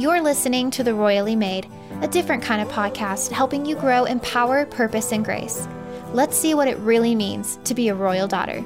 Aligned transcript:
You're 0.00 0.22
listening 0.22 0.70
to 0.70 0.82
The 0.82 0.94
Royally 0.94 1.36
Made, 1.36 1.70
a 2.00 2.08
different 2.08 2.42
kind 2.42 2.62
of 2.62 2.68
podcast 2.68 3.30
helping 3.30 3.66
you 3.66 3.76
grow 3.76 4.06
in 4.06 4.18
power, 4.20 4.64
purpose, 4.64 5.12
and 5.12 5.22
grace. 5.22 5.68
Let's 6.14 6.38
see 6.38 6.54
what 6.54 6.68
it 6.68 6.78
really 6.78 7.14
means 7.14 7.58
to 7.64 7.74
be 7.74 7.88
a 7.88 7.94
royal 7.94 8.26
daughter. 8.26 8.64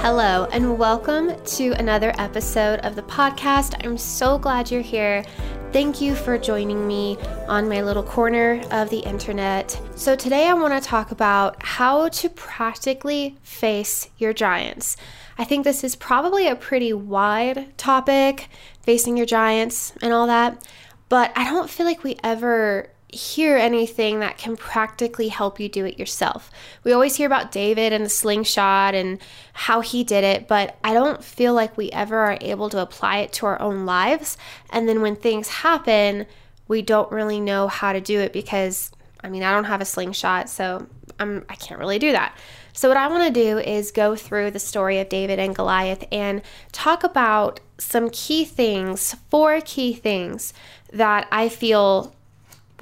Hello, 0.00 0.48
and 0.50 0.80
welcome 0.80 1.40
to 1.44 1.70
another 1.74 2.12
episode 2.18 2.80
of 2.80 2.96
the 2.96 3.04
podcast. 3.04 3.76
I'm 3.84 3.96
so 3.96 4.36
glad 4.36 4.68
you're 4.68 4.80
here. 4.80 5.24
Thank 5.72 6.02
you 6.02 6.14
for 6.14 6.36
joining 6.36 6.86
me 6.86 7.16
on 7.48 7.66
my 7.66 7.80
little 7.80 8.02
corner 8.02 8.60
of 8.70 8.90
the 8.90 8.98
internet. 8.98 9.80
So, 9.96 10.14
today 10.14 10.46
I 10.46 10.52
want 10.52 10.74
to 10.74 10.86
talk 10.86 11.12
about 11.12 11.64
how 11.64 12.10
to 12.10 12.28
practically 12.28 13.38
face 13.42 14.10
your 14.18 14.34
giants. 14.34 14.98
I 15.38 15.44
think 15.44 15.64
this 15.64 15.82
is 15.82 15.96
probably 15.96 16.46
a 16.46 16.56
pretty 16.56 16.92
wide 16.92 17.78
topic, 17.78 18.48
facing 18.82 19.16
your 19.16 19.24
giants 19.24 19.94
and 20.02 20.12
all 20.12 20.26
that, 20.26 20.62
but 21.08 21.32
I 21.36 21.48
don't 21.48 21.70
feel 21.70 21.86
like 21.86 22.04
we 22.04 22.18
ever 22.22 22.90
hear 23.14 23.56
anything 23.56 24.20
that 24.20 24.38
can 24.38 24.56
practically 24.56 25.28
help 25.28 25.60
you 25.60 25.68
do 25.68 25.84
it 25.84 25.98
yourself. 25.98 26.50
We 26.82 26.92
always 26.92 27.16
hear 27.16 27.26
about 27.26 27.52
David 27.52 27.92
and 27.92 28.04
the 28.04 28.10
slingshot 28.10 28.94
and 28.94 29.18
how 29.52 29.80
he 29.80 30.02
did 30.02 30.24
it, 30.24 30.48
but 30.48 30.76
I 30.82 30.94
don't 30.94 31.22
feel 31.22 31.54
like 31.54 31.76
we 31.76 31.90
ever 31.90 32.16
are 32.16 32.38
able 32.40 32.70
to 32.70 32.78
apply 32.80 33.18
it 33.18 33.32
to 33.34 33.46
our 33.46 33.60
own 33.60 33.84
lives. 33.84 34.36
And 34.70 34.88
then 34.88 35.02
when 35.02 35.16
things 35.16 35.48
happen, 35.48 36.26
we 36.68 36.80
don't 36.80 37.12
really 37.12 37.40
know 37.40 37.68
how 37.68 37.92
to 37.92 38.00
do 38.00 38.18
it 38.20 38.32
because 38.32 38.90
I 39.24 39.28
mean, 39.28 39.42
I 39.42 39.52
don't 39.52 39.64
have 39.64 39.80
a 39.80 39.84
slingshot, 39.84 40.48
so 40.48 40.86
I'm 41.20 41.44
I 41.48 41.54
can't 41.54 41.78
really 41.78 41.98
do 41.98 42.12
that. 42.12 42.36
So 42.72 42.88
what 42.88 42.96
I 42.96 43.06
want 43.08 43.32
to 43.32 43.40
do 43.40 43.58
is 43.58 43.92
go 43.92 44.16
through 44.16 44.50
the 44.50 44.58
story 44.58 44.98
of 44.98 45.08
David 45.08 45.38
and 45.38 45.54
Goliath 45.54 46.04
and 46.10 46.42
talk 46.72 47.04
about 47.04 47.60
some 47.78 48.10
key 48.10 48.44
things, 48.44 49.14
four 49.28 49.60
key 49.60 49.92
things 49.92 50.54
that 50.92 51.28
I 51.30 51.48
feel 51.48 52.14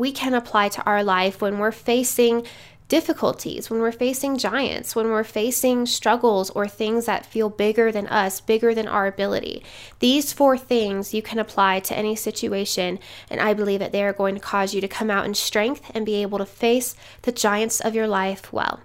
we 0.01 0.11
can 0.11 0.33
apply 0.33 0.71
to 0.71 0.83
our 0.85 1.05
life 1.05 1.43
when 1.43 1.59
we're 1.59 1.71
facing 1.71 2.47
difficulties, 2.89 3.69
when 3.69 3.81
we're 3.81 3.93
facing 3.93 4.39
giants, 4.39 4.97
when 4.97 5.09
we're 5.09 5.23
facing 5.23 5.85
struggles 5.85 6.49
or 6.51 6.67
things 6.67 7.05
that 7.05 7.27
feel 7.27 7.51
bigger 7.51 7.93
than 7.93 8.07
us, 8.07 8.41
bigger 8.41 8.75
than 8.75 8.89
our 8.89 9.07
ability. 9.07 9.63
These 9.99 10.33
four 10.33 10.57
things 10.57 11.13
you 11.13 11.21
can 11.21 11.39
apply 11.39 11.81
to 11.81 11.97
any 11.97 12.17
situation, 12.17 12.99
and 13.29 13.41
I 13.43 13.53
believe 13.53 13.79
that 13.81 13.93
they 13.93 14.03
are 14.03 14.15
going 14.15 14.35
to 14.37 14.41
cause 14.41 14.75
you 14.75 14.81
to 14.81 14.89
come 14.89 15.11
out 15.11 15.27
in 15.27 15.35
strength 15.35 15.91
and 15.95 16.07
be 16.07 16.23
able 16.23 16.39
to 16.39 16.47
face 16.47 16.97
the 17.23 17.31
giants 17.31 17.79
of 17.79 17.95
your 17.95 18.09
life 18.09 18.53
well. 18.55 18.81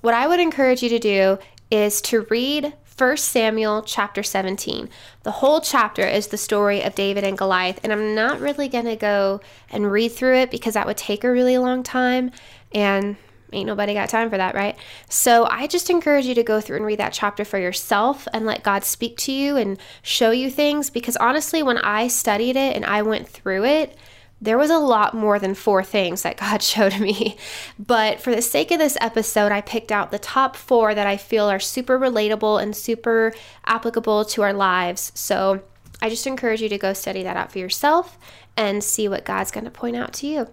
What 0.00 0.14
I 0.14 0.26
would 0.26 0.40
encourage 0.40 0.82
you 0.82 0.88
to 0.88 0.98
do 0.98 1.38
is 1.70 2.02
to 2.02 2.26
read 2.28 2.74
1 3.00 3.16
Samuel 3.16 3.80
chapter 3.80 4.22
17. 4.22 4.90
The 5.22 5.30
whole 5.30 5.62
chapter 5.62 6.06
is 6.06 6.26
the 6.26 6.36
story 6.36 6.82
of 6.82 6.94
David 6.94 7.24
and 7.24 7.38
Goliath, 7.38 7.80
and 7.82 7.94
I'm 7.94 8.14
not 8.14 8.40
really 8.40 8.68
going 8.68 8.84
to 8.84 8.94
go 8.94 9.40
and 9.70 9.90
read 9.90 10.10
through 10.10 10.36
it 10.36 10.50
because 10.50 10.74
that 10.74 10.86
would 10.86 10.98
take 10.98 11.24
a 11.24 11.30
really 11.30 11.56
long 11.56 11.82
time, 11.82 12.30
and 12.74 13.16
ain't 13.54 13.66
nobody 13.66 13.94
got 13.94 14.10
time 14.10 14.28
for 14.28 14.36
that, 14.36 14.54
right? 14.54 14.76
So 15.08 15.46
I 15.46 15.66
just 15.66 15.88
encourage 15.88 16.26
you 16.26 16.34
to 16.34 16.42
go 16.42 16.60
through 16.60 16.76
and 16.76 16.84
read 16.84 16.98
that 16.98 17.14
chapter 17.14 17.42
for 17.42 17.58
yourself 17.58 18.28
and 18.34 18.44
let 18.44 18.62
God 18.62 18.84
speak 18.84 19.16
to 19.18 19.32
you 19.32 19.56
and 19.56 19.78
show 20.02 20.30
you 20.30 20.50
things 20.50 20.90
because 20.90 21.16
honestly, 21.16 21.62
when 21.62 21.78
I 21.78 22.06
studied 22.06 22.56
it 22.56 22.76
and 22.76 22.84
I 22.84 23.00
went 23.00 23.26
through 23.26 23.64
it, 23.64 23.96
there 24.40 24.58
was 24.58 24.70
a 24.70 24.78
lot 24.78 25.14
more 25.14 25.38
than 25.38 25.54
four 25.54 25.84
things 25.84 26.22
that 26.22 26.38
God 26.38 26.62
showed 26.62 26.98
me. 26.98 27.36
But 27.78 28.20
for 28.20 28.34
the 28.34 28.42
sake 28.42 28.70
of 28.70 28.78
this 28.78 28.96
episode, 29.00 29.52
I 29.52 29.60
picked 29.60 29.92
out 29.92 30.10
the 30.10 30.18
top 30.18 30.56
four 30.56 30.94
that 30.94 31.06
I 31.06 31.16
feel 31.16 31.50
are 31.50 31.60
super 31.60 31.98
relatable 31.98 32.62
and 32.62 32.74
super 32.74 33.32
applicable 33.66 34.24
to 34.26 34.42
our 34.42 34.52
lives. 34.52 35.12
So 35.14 35.62
I 36.02 36.08
just 36.08 36.26
encourage 36.26 36.62
you 36.62 36.68
to 36.70 36.78
go 36.78 36.92
study 36.92 37.22
that 37.22 37.36
out 37.36 37.52
for 37.52 37.58
yourself 37.58 38.18
and 38.56 38.82
see 38.82 39.08
what 39.08 39.24
God's 39.24 39.50
going 39.50 39.64
to 39.64 39.70
point 39.70 39.96
out 39.96 40.12
to 40.14 40.26
you. 40.26 40.48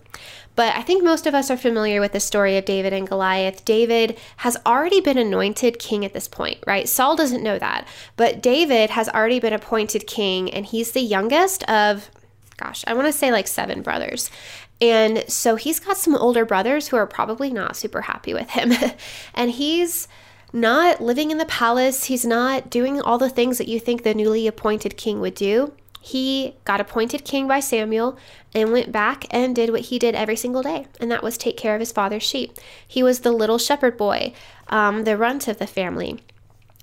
But 0.55 0.75
I 0.75 0.81
think 0.81 1.03
most 1.03 1.27
of 1.27 1.35
us 1.35 1.51
are 1.51 1.57
familiar 1.57 2.01
with 2.01 2.13
the 2.13 2.19
story 2.19 2.57
of 2.57 2.65
David 2.65 2.91
and 2.93 3.07
Goliath. 3.07 3.63
David 3.63 4.17
has 4.37 4.57
already 4.65 5.01
been 5.01 5.17
anointed 5.17 5.77
king 5.77 6.03
at 6.03 6.13
this 6.13 6.27
point, 6.27 6.57
right? 6.65 6.89
Saul 6.89 7.15
doesn't 7.15 7.43
know 7.43 7.59
that, 7.59 7.87
but 8.15 8.41
David 8.41 8.89
has 8.91 9.07
already 9.09 9.39
been 9.39 9.53
appointed 9.53 10.07
king, 10.07 10.49
and 10.49 10.65
he's 10.65 10.91
the 10.91 11.01
youngest 11.01 11.63
of 11.69 12.09
gosh, 12.57 12.83
I 12.87 12.93
want 12.93 13.07
to 13.07 13.13
say 13.13 13.31
like 13.31 13.47
seven 13.47 13.81
brothers. 13.81 14.29
And 14.81 15.23
so 15.27 15.55
he's 15.55 15.79
got 15.79 15.97
some 15.97 16.15
older 16.15 16.45
brothers 16.45 16.87
who 16.87 16.97
are 16.97 17.07
probably 17.07 17.51
not 17.51 17.75
super 17.75 18.01
happy 18.01 18.33
with 18.33 18.49
him. 18.49 18.73
and 19.33 19.51
he's 19.51 20.07
not 20.53 21.01
living 21.01 21.31
in 21.31 21.37
the 21.37 21.45
palace. 21.45 22.05
He's 22.05 22.25
not 22.25 22.69
doing 22.69 23.01
all 23.01 23.17
the 23.17 23.29
things 23.29 23.57
that 23.57 23.67
you 23.67 23.79
think 23.79 24.03
the 24.03 24.13
newly 24.13 24.47
appointed 24.47 24.97
king 24.97 25.19
would 25.19 25.35
do. 25.35 25.73
He 25.99 26.55
got 26.63 26.79
appointed 26.79 27.25
king 27.25 27.47
by 27.47 27.59
Samuel 27.59 28.17
and 28.55 28.71
went 28.71 28.91
back 28.91 29.25
and 29.29 29.55
did 29.55 29.71
what 29.71 29.81
he 29.81 29.99
did 29.99 30.15
every 30.15 30.37
single 30.37 30.61
day, 30.61 30.87
and 31.01 31.11
that 31.11 31.21
was 31.21 31.37
take 31.37 31.57
care 31.57 31.73
of 31.73 31.81
his 31.81 31.91
father's 31.91 32.23
sheep. 32.23 32.57
He 32.87 33.03
was 33.03 33.19
the 33.19 33.33
little 33.33 33.57
shepherd 33.57 33.97
boy, 33.97 34.31
um, 34.69 35.03
the 35.03 35.17
runt 35.17 35.49
of 35.49 35.57
the 35.57 35.67
family 35.67 36.21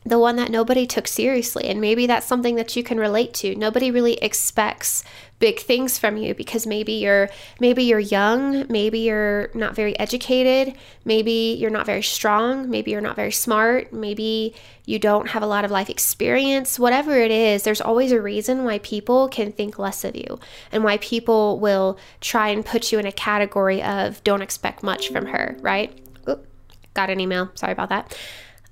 the 0.07 0.19
one 0.19 0.37
that 0.37 0.51
nobody 0.51 0.87
took 0.87 1.09
seriously. 1.09 1.65
And 1.65 1.81
maybe 1.81 2.07
that's 2.07 2.27
something 2.27 2.57
that 2.57 2.77
you 2.77 2.83
can 2.83 2.99
relate 2.99 3.33
to. 3.35 3.55
Nobody 3.55 3.91
really 3.91 4.15
expects 4.15 5.03
big 5.39 5.59
things 5.59 5.99
from 5.99 6.17
you 6.17 6.35
because 6.35 6.67
maybe 6.67 6.93
you're 6.93 7.29
maybe 7.59 7.85
you're 7.85 7.99
young, 7.99 8.67
maybe 8.69 9.01
you're 9.01 9.51
not 9.55 9.75
very 9.75 9.99
educated, 9.99 10.75
maybe 11.05 11.57
you're 11.59 11.71
not 11.71 11.87
very 11.87 12.03
strong, 12.03 12.71
maybe 12.71 12.91
you're 12.91 13.01
not 13.01 13.17
very 13.17 13.33
smart, 13.33 13.93
maybe 13.93 14.55
you 14.85 14.99
don't 14.99 15.29
have 15.31 15.43
a 15.43 15.47
lot 15.47 15.65
of 15.65 15.71
life 15.71 15.89
experience. 15.89 16.79
Whatever 16.79 17.17
it 17.17 17.31
is, 17.31 17.63
there's 17.63 17.81
always 17.81 18.13
a 18.13 18.21
reason 18.21 18.65
why 18.65 18.79
people 18.81 19.29
can 19.29 19.53
think 19.53 19.79
less 19.79 20.05
of 20.05 20.15
you 20.15 20.39
and 20.71 20.85
why 20.85 20.99
people 20.99 21.59
will 21.59 21.99
try 22.21 22.49
and 22.49 22.65
put 22.65 22.93
you 22.93 22.99
in 22.99 23.07
a 23.07 23.13
category 23.13 23.83
of 23.83 24.23
don't 24.23 24.43
expect 24.43 24.83
much 24.83 25.09
from 25.09 25.27
her, 25.27 25.57
right? 25.61 25.99
Oop, 26.29 26.47
got 26.93 27.09
an 27.09 27.21
email. 27.21 27.51
Sorry 27.55 27.73
about 27.73 27.89
that 27.89 28.17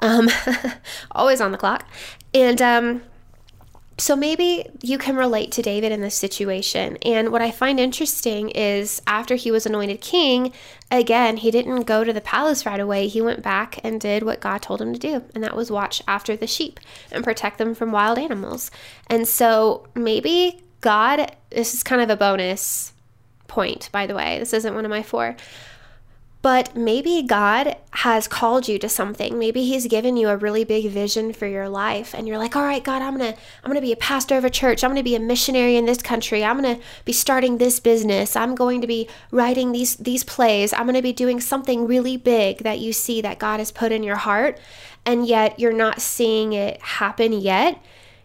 um, 0.03 0.29
always 1.13 1.41
on 1.41 1.53
the 1.53 1.59
clock. 1.59 1.89
And 2.35 2.61
um, 2.61 3.03
so 3.99 4.17
maybe 4.17 4.67
you 4.83 4.99
can 4.99 5.17
relate 5.17 5.53
to 5.53 5.63
David 5.63 5.93
in 5.93 6.01
this 6.01 6.17
situation. 6.17 6.99
And 7.03 7.31
what 7.31 7.41
I 7.41 7.51
find 7.51 7.79
interesting 7.79 8.51
is 8.51 9.01
after 9.07 9.37
he 9.37 9.51
was 9.51 9.65
anointed 9.65 10.01
king, 10.01 10.53
again, 10.91 11.39
he 11.39 11.51
didn't 11.51 11.85
go 11.85 12.05
to 12.05 12.13
the 12.13 12.21
palace 12.21 12.67
right 12.67 12.81
away. 12.81 13.07
He 13.07 13.23
went 13.23 13.43
back 13.43 13.79
and 13.85 14.01
did 14.01 14.25
what 14.25 14.41
God 14.41 14.61
told 14.61 14.83
him 14.83 14.93
to 14.93 14.99
do, 14.99 15.25
and 15.35 15.45
that 15.45 15.57
was 15.57 15.71
watch 15.71 16.03
after 16.09 16.37
the 16.37 16.47
sheep 16.47 16.81
and 17.11 17.23
protect 17.25 17.59
them 17.59 17.75
from 17.75 17.93
wild 17.93 18.19
animals. 18.19 18.71
And 19.07 19.27
so 19.29 19.87
maybe 19.95 20.63
God, 20.81 21.37
this 21.51 21.75
is 21.75 21.83
kind 21.83 22.03
of 22.03 22.11
a 22.11 22.17
bonus 22.17 22.93
point, 23.47 23.89
by 23.93 24.07
the 24.07 24.15
way. 24.15 24.39
This 24.39 24.53
isn't 24.53 24.75
one 24.75 24.85
of 24.85 24.91
my 24.91 25.03
four. 25.03 25.37
But 26.43 26.75
maybe 26.75 27.23
God 27.23 27.77
has 27.93 28.27
called 28.27 28.67
you 28.67 28.77
to 28.81 28.89
something. 28.89 29.39
Maybe 29.39 29.65
he's 29.65 29.87
given 29.87 30.17
you 30.17 30.29
a 30.29 30.37
really 30.37 30.65
big 30.65 30.91
vision 30.91 31.33
for 31.33 31.47
your 31.47 31.69
life 31.69 32.15
and 32.15 32.27
you're 32.27 32.39
like, 32.39 32.57
"All 32.57 32.65
right, 32.65 32.83
God, 32.83 33.01
I'm 33.01 33.17
going 33.17 33.33
to 33.33 33.39
I'm 33.63 33.71
going 33.71 33.81
to 33.81 33.87
be 33.87 33.93
a 33.93 33.97
pastor 33.97 34.37
of 34.37 34.45
a 34.45 34.51
church. 34.51 34.83
I'm 34.83 34.91
going 34.91 34.97
to 34.97 35.05
be 35.05 35.15
a 35.15 35.21
missionary 35.21 35.77
in 35.77 35.87
this 35.87 36.03
country. 36.03 36.45
I'm 36.45 36.61
going 36.61 36.77
to 36.77 36.83
be 37.05 37.13
starting 37.13 37.59
this 37.59 37.79
business. 37.79 38.35
I'm 38.35 38.57
going 38.57 38.81
to 38.81 38.89
be 38.89 39.09
writing 39.31 39.71
these 39.71 39.95
these 39.97 40.25
plays. 40.25 40.73
I'm 40.73 40.85
going 40.85 40.97
to 40.97 41.03
be 41.03 41.13
doing 41.13 41.41
something 41.41 41.87
really 41.87 42.17
big 42.17 42.59
that 42.59 42.81
you 42.81 42.93
see 42.93 43.21
that 43.21 43.39
God 43.39 43.61
has 43.61 43.71
put 43.71 43.93
in 43.93 44.03
your 44.03 44.17
heart." 44.17 44.59
And 45.05 45.27
yet 45.27 45.59
you're 45.59 45.73
not 45.73 46.01
seeing 46.01 46.53
it 46.53 46.81
happen 46.81 47.33
yet 47.33 47.83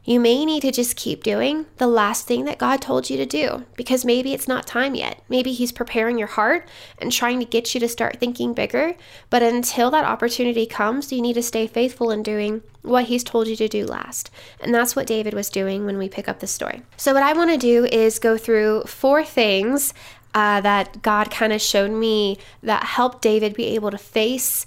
you 0.07 0.22
may 0.22 0.45
need 0.45 0.62
to 0.62 0.72
just 0.72 0.95
keep 0.95 1.22
doing 1.22 1.66
the 1.79 1.85
last 1.85 2.25
thing 2.25 2.45
that 2.45 2.57
God 2.57 2.81
told 2.81 3.09
you 3.09 3.18
to 3.18 3.25
do 3.25 3.66
because 3.75 4.06
maybe 4.06 4.34
it's 4.34 4.47
not 4.47 4.66
time 4.66 4.95
yet. 4.95 5.22
Maybe 5.28 5.51
He's 5.51 5.73
preparing 5.73 6.18
your 6.18 6.29
heart 6.29 6.66
and 6.97 7.12
trying 7.12 7.41
to 7.41 7.45
get 7.45 7.73
you 7.73 7.81
to 7.81 7.90
start 7.90 8.18
thinking 8.18 8.53
bigger. 8.53 8.95
But 9.29 9.44
until 9.44 9.91
that 9.91 10.06
opportunity 10.06 10.66
comes, 10.66 11.12
you 11.12 11.21
need 11.21 11.33
to 11.33 11.44
stay 11.44 11.68
faithful 11.68 12.09
in 12.09 12.24
doing 12.24 12.63
what 12.83 13.06
He's 13.06 13.21
told 13.21 13.48
you 13.50 13.57
to 13.57 13.68
do 13.68 13.86
last. 13.86 14.31
And 14.62 14.74
that's 14.74 14.95
what 14.95 15.07
David 15.07 15.33
was 15.33 15.50
doing 15.50 15.86
when 15.86 15.98
we 15.98 16.07
pick 16.07 16.30
up 16.30 16.39
the 16.39 16.48
story. 16.48 16.83
So, 16.95 17.13
what 17.13 17.24
I 17.24 17.33
want 17.33 17.51
to 17.51 17.57
do 17.57 17.83
is 17.83 18.18
go 18.18 18.38
through 18.38 18.83
four 18.83 19.25
things 19.25 19.94
uh, 20.33 20.62
that 20.62 21.01
God 21.01 21.31
kind 21.31 21.51
of 21.51 21.62
showed 21.62 21.92
me 21.92 22.38
that 22.63 22.83
helped 22.83 23.21
David 23.21 23.56
be 23.56 23.65
able 23.75 23.92
to 23.92 23.98
face 23.98 24.65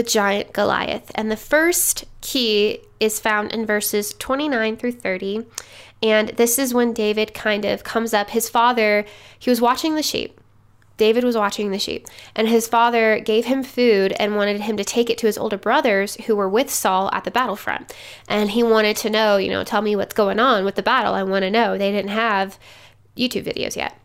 the 0.00 0.08
giant 0.08 0.54
Goliath. 0.54 1.10
And 1.14 1.30
the 1.30 1.36
first 1.36 2.06
key 2.22 2.78
is 3.00 3.20
found 3.20 3.52
in 3.52 3.66
verses 3.66 4.14
29 4.18 4.78
through 4.78 4.92
30. 4.92 5.44
And 6.02 6.30
this 6.30 6.58
is 6.58 6.72
when 6.72 6.94
David 6.94 7.34
kind 7.34 7.66
of 7.66 7.84
comes 7.84 8.14
up. 8.14 8.30
His 8.30 8.48
father, 8.48 9.04
he 9.38 9.50
was 9.50 9.60
watching 9.60 9.96
the 9.96 10.02
sheep. 10.02 10.40
David 10.96 11.22
was 11.22 11.36
watching 11.36 11.70
the 11.70 11.78
sheep, 11.78 12.06
and 12.34 12.46
his 12.46 12.68
father 12.68 13.20
gave 13.20 13.46
him 13.46 13.62
food 13.62 14.12
and 14.18 14.36
wanted 14.36 14.60
him 14.60 14.76
to 14.76 14.84
take 14.84 15.08
it 15.08 15.16
to 15.18 15.26
his 15.26 15.38
older 15.38 15.56
brothers 15.56 16.14
who 16.26 16.36
were 16.36 16.48
with 16.48 16.70
Saul 16.70 17.10
at 17.12 17.24
the 17.24 17.30
battlefront. 17.30 17.94
And 18.28 18.50
he 18.50 18.62
wanted 18.62 18.96
to 18.98 19.10
know, 19.10 19.36
you 19.36 19.48
know, 19.48 19.64
tell 19.64 19.80
me 19.80 19.96
what's 19.96 20.14
going 20.14 20.38
on 20.38 20.64
with 20.64 20.76
the 20.76 20.82
battle. 20.82 21.14
I 21.14 21.22
want 21.22 21.42
to 21.42 21.50
know. 21.50 21.76
They 21.76 21.90
didn't 21.90 22.10
have 22.10 22.58
YouTube 23.16 23.44
videos 23.44 23.76
yet. 23.76 23.98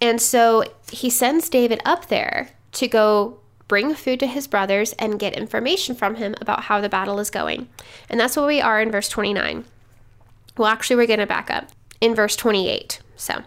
And 0.00 0.20
so 0.20 0.64
he 0.90 1.08
sends 1.08 1.48
David 1.48 1.80
up 1.84 2.06
there 2.06 2.50
to 2.72 2.86
go 2.86 3.40
bring 3.68 3.94
food 3.94 4.20
to 4.20 4.26
his 4.26 4.46
brothers, 4.46 4.92
and 4.94 5.18
get 5.18 5.34
information 5.34 5.94
from 5.94 6.16
him 6.16 6.34
about 6.40 6.64
how 6.64 6.80
the 6.80 6.88
battle 6.88 7.18
is 7.18 7.30
going. 7.30 7.68
And 8.08 8.20
that's 8.20 8.36
where 8.36 8.46
we 8.46 8.60
are 8.60 8.80
in 8.80 8.90
verse 8.90 9.08
29. 9.08 9.64
Well, 10.56 10.68
actually, 10.68 10.96
we're 10.96 11.06
going 11.06 11.20
to 11.20 11.26
back 11.26 11.50
up. 11.50 11.70
in 12.00 12.14
verse 12.14 12.36
28. 12.36 13.00
So, 13.16 13.42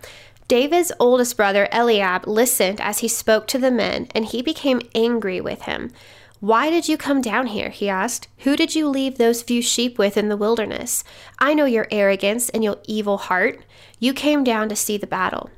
David's 0.48 0.92
oldest 1.00 1.38
brother 1.38 1.68
Eliab 1.72 2.26
listened 2.28 2.82
as 2.82 3.00
he 3.00 3.08
spoke 3.08 3.46
to 3.48 3.60
the 3.60 3.70
men, 3.70 4.08
and 4.16 4.26
he 4.26 4.42
became 4.42 4.82
angry 4.96 5.40
with 5.40 5.62
him. 5.64 5.92
Why 6.40 6.70
did 6.70 6.88
you 6.88 6.98
come 6.98 7.22
down 7.22 7.48
here? 7.48 7.70
he 7.70 7.90
asked. 7.90 8.28
Who 8.40 8.56
did 8.56 8.74
you 8.74 8.88
leave 8.88 9.18
those 9.18 9.44
few 9.44 9.62
sheep 9.62 10.00
with 10.00 10.18
in 10.18 10.30
the 10.30 10.38
wilderness? 10.38 11.04
I 11.38 11.54
know 11.54 11.66
your 11.66 11.88
arrogance 11.92 12.50
and 12.50 12.64
your 12.64 12.78
evil 12.86 13.18
heart. 13.18 13.62
You 14.00 14.14
came 14.14 14.44
down 14.44 14.70
to 14.70 14.76
see 14.76 14.98
the 14.98 15.06
battle. 15.06 15.50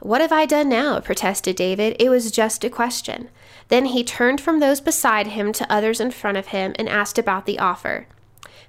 What 0.00 0.20
have 0.20 0.32
I 0.32 0.46
done 0.46 0.68
now? 0.68 0.98
protested 1.00 1.56
David. 1.56 1.96
It 2.00 2.08
was 2.08 2.30
just 2.30 2.64
a 2.64 2.70
question. 2.70 3.28
Then 3.68 3.86
he 3.86 4.04
turned 4.04 4.40
from 4.40 4.60
those 4.60 4.80
beside 4.80 5.28
him 5.28 5.52
to 5.52 5.72
others 5.72 6.00
in 6.00 6.10
front 6.10 6.36
of 6.36 6.48
him 6.48 6.74
and 6.78 6.88
asked 6.88 7.18
about 7.18 7.46
the 7.46 7.58
offer. 7.58 8.06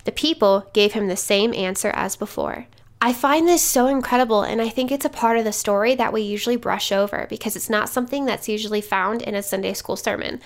The 0.06 0.12
people 0.12 0.70
gave 0.74 0.94
him 0.94 1.08
the 1.08 1.18
same 1.18 1.54
answer 1.54 1.90
as 1.90 2.16
before. 2.16 2.68
I 3.02 3.14
find 3.14 3.48
this 3.48 3.62
so 3.62 3.88
incredible, 3.88 4.42
and 4.42 4.62
I 4.62 4.70
think 4.70 4.92
it's 4.92 5.06
a 5.06 5.10
part 5.10 5.38
of 5.38 5.44
the 5.44 5.52
story 5.52 5.94
that 5.96 6.14
we 6.14 6.22
usually 6.22 6.56
brush 6.56 6.92
over 6.92 7.28
because 7.30 7.56
it's 7.56 7.70
not 7.70 7.90
something 7.90 8.26
that's 8.26 8.50
usually 8.50 8.82
found 8.82 9.22
in 9.22 9.36
a 9.36 9.44
Sunday 9.44 9.74
school 9.74 9.96
sermon. 9.96 10.42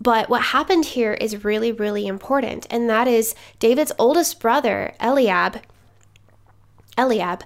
But 0.00 0.28
what 0.28 0.42
happened 0.42 0.84
here 0.84 1.14
is 1.14 1.44
really, 1.44 1.72
really 1.72 2.06
important, 2.06 2.66
and 2.68 2.90
that 2.90 3.06
is 3.08 3.34
David's 3.60 3.92
oldest 3.98 4.40
brother, 4.40 4.94
Eliab, 5.00 5.62
Eliab 6.98 7.44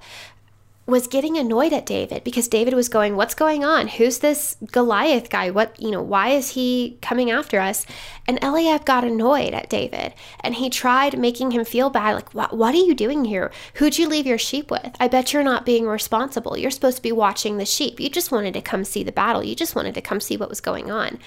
was 0.87 1.09
getting 1.09 1.37
annoyed 1.37 1.73
at 1.73 1.85
David 1.85 2.23
because 2.23 2.47
David 2.47 2.73
was 2.73 2.89
going, 2.89 3.17
What's 3.17 3.35
going 3.35 3.65
on? 3.65 3.89
Who's 3.89 4.21
this 4.21 4.57
Goliath 4.71 5.31
guy? 5.31 5.51
What, 5.51 5.81
you 5.81 5.91
know, 5.91 6.03
why 6.03 6.31
is 6.31 6.51
he 6.51 6.99
coming 7.03 7.31
after 7.31 7.59
us? 7.59 7.85
And 8.29 8.39
Eliab 8.43 8.85
got 8.85 9.05
annoyed 9.05 9.53
at 9.53 9.69
David 9.69 10.15
and 10.41 10.55
he 10.55 10.71
tried 10.71 11.19
making 11.19 11.51
him 11.51 11.65
feel 11.65 11.91
bad. 11.91 12.15
Like, 12.15 12.35
what, 12.35 12.57
what 12.57 12.75
are 12.75 12.79
you 12.79 12.95
doing 12.95 13.25
here? 13.25 13.51
Who'd 13.75 13.99
you 13.99 14.09
leave 14.09 14.27
your 14.27 14.39
sheep 14.39 14.71
with? 14.71 14.95
I 15.01 15.09
bet 15.09 15.33
you're 15.33 15.43
not 15.43 15.67
being 15.67 15.87
responsible. 15.87 16.57
You're 16.57 16.71
supposed 16.71 16.99
to 16.99 17.03
be 17.03 17.13
watching 17.13 17.57
the 17.57 17.67
sheep. 17.67 17.99
You 17.99 18.09
just 18.09 18.31
wanted 18.31 18.55
to 18.55 18.63
come 18.63 18.85
see 18.85 19.03
the 19.03 19.13
battle. 19.13 19.43
You 19.43 19.57
just 19.57 19.75
wanted 19.75 19.95
to 19.97 20.01
come 20.01 20.21
see 20.21 20.37
what 20.37 20.49
was 20.49 20.61
going 20.61 20.91
on. 20.91 21.19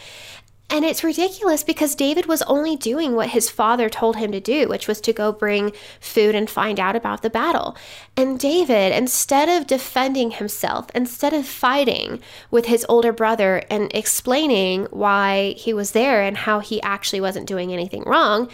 And 0.72 0.86
it's 0.86 1.04
ridiculous 1.04 1.64
because 1.64 1.96
David 1.96 2.28
was 2.28 2.44
only 2.44 2.76
doing 2.76 3.16
what 3.16 3.30
his 3.30 3.50
father 3.50 3.90
told 3.90 4.18
him 4.18 4.32
to 4.32 4.40
do, 4.40 4.68
which 4.68 4.88
was 4.88 5.02
to 5.02 5.12
go 5.12 5.32
bring 5.32 5.72
food 6.00 6.36
and 6.36 6.48
find 6.48 6.80
out 6.80 6.96
about 6.96 7.24
the 7.24 7.30
battle. 7.30 7.76
And 8.16 8.40
David, 8.40 8.94
instead 8.94 9.50
of 9.50 9.66
defending 9.66 10.30
himself, 10.32 10.88
instead 10.94 11.34
of 11.34 11.48
fighting 11.48 12.22
with 12.52 12.68
his 12.68 12.86
older 12.88 13.12
brother 13.12 13.64
and 13.72 13.92
explaining 13.96 14.86
why 14.92 15.56
he 15.58 15.74
was 15.74 15.92
there 15.92 16.22
and 16.22 16.38
how 16.38 16.60
he 16.60 16.80
actually 16.84 17.22
wasn't 17.22 17.48
doing 17.48 17.74
anything 17.74 18.04
wrong, 18.04 18.48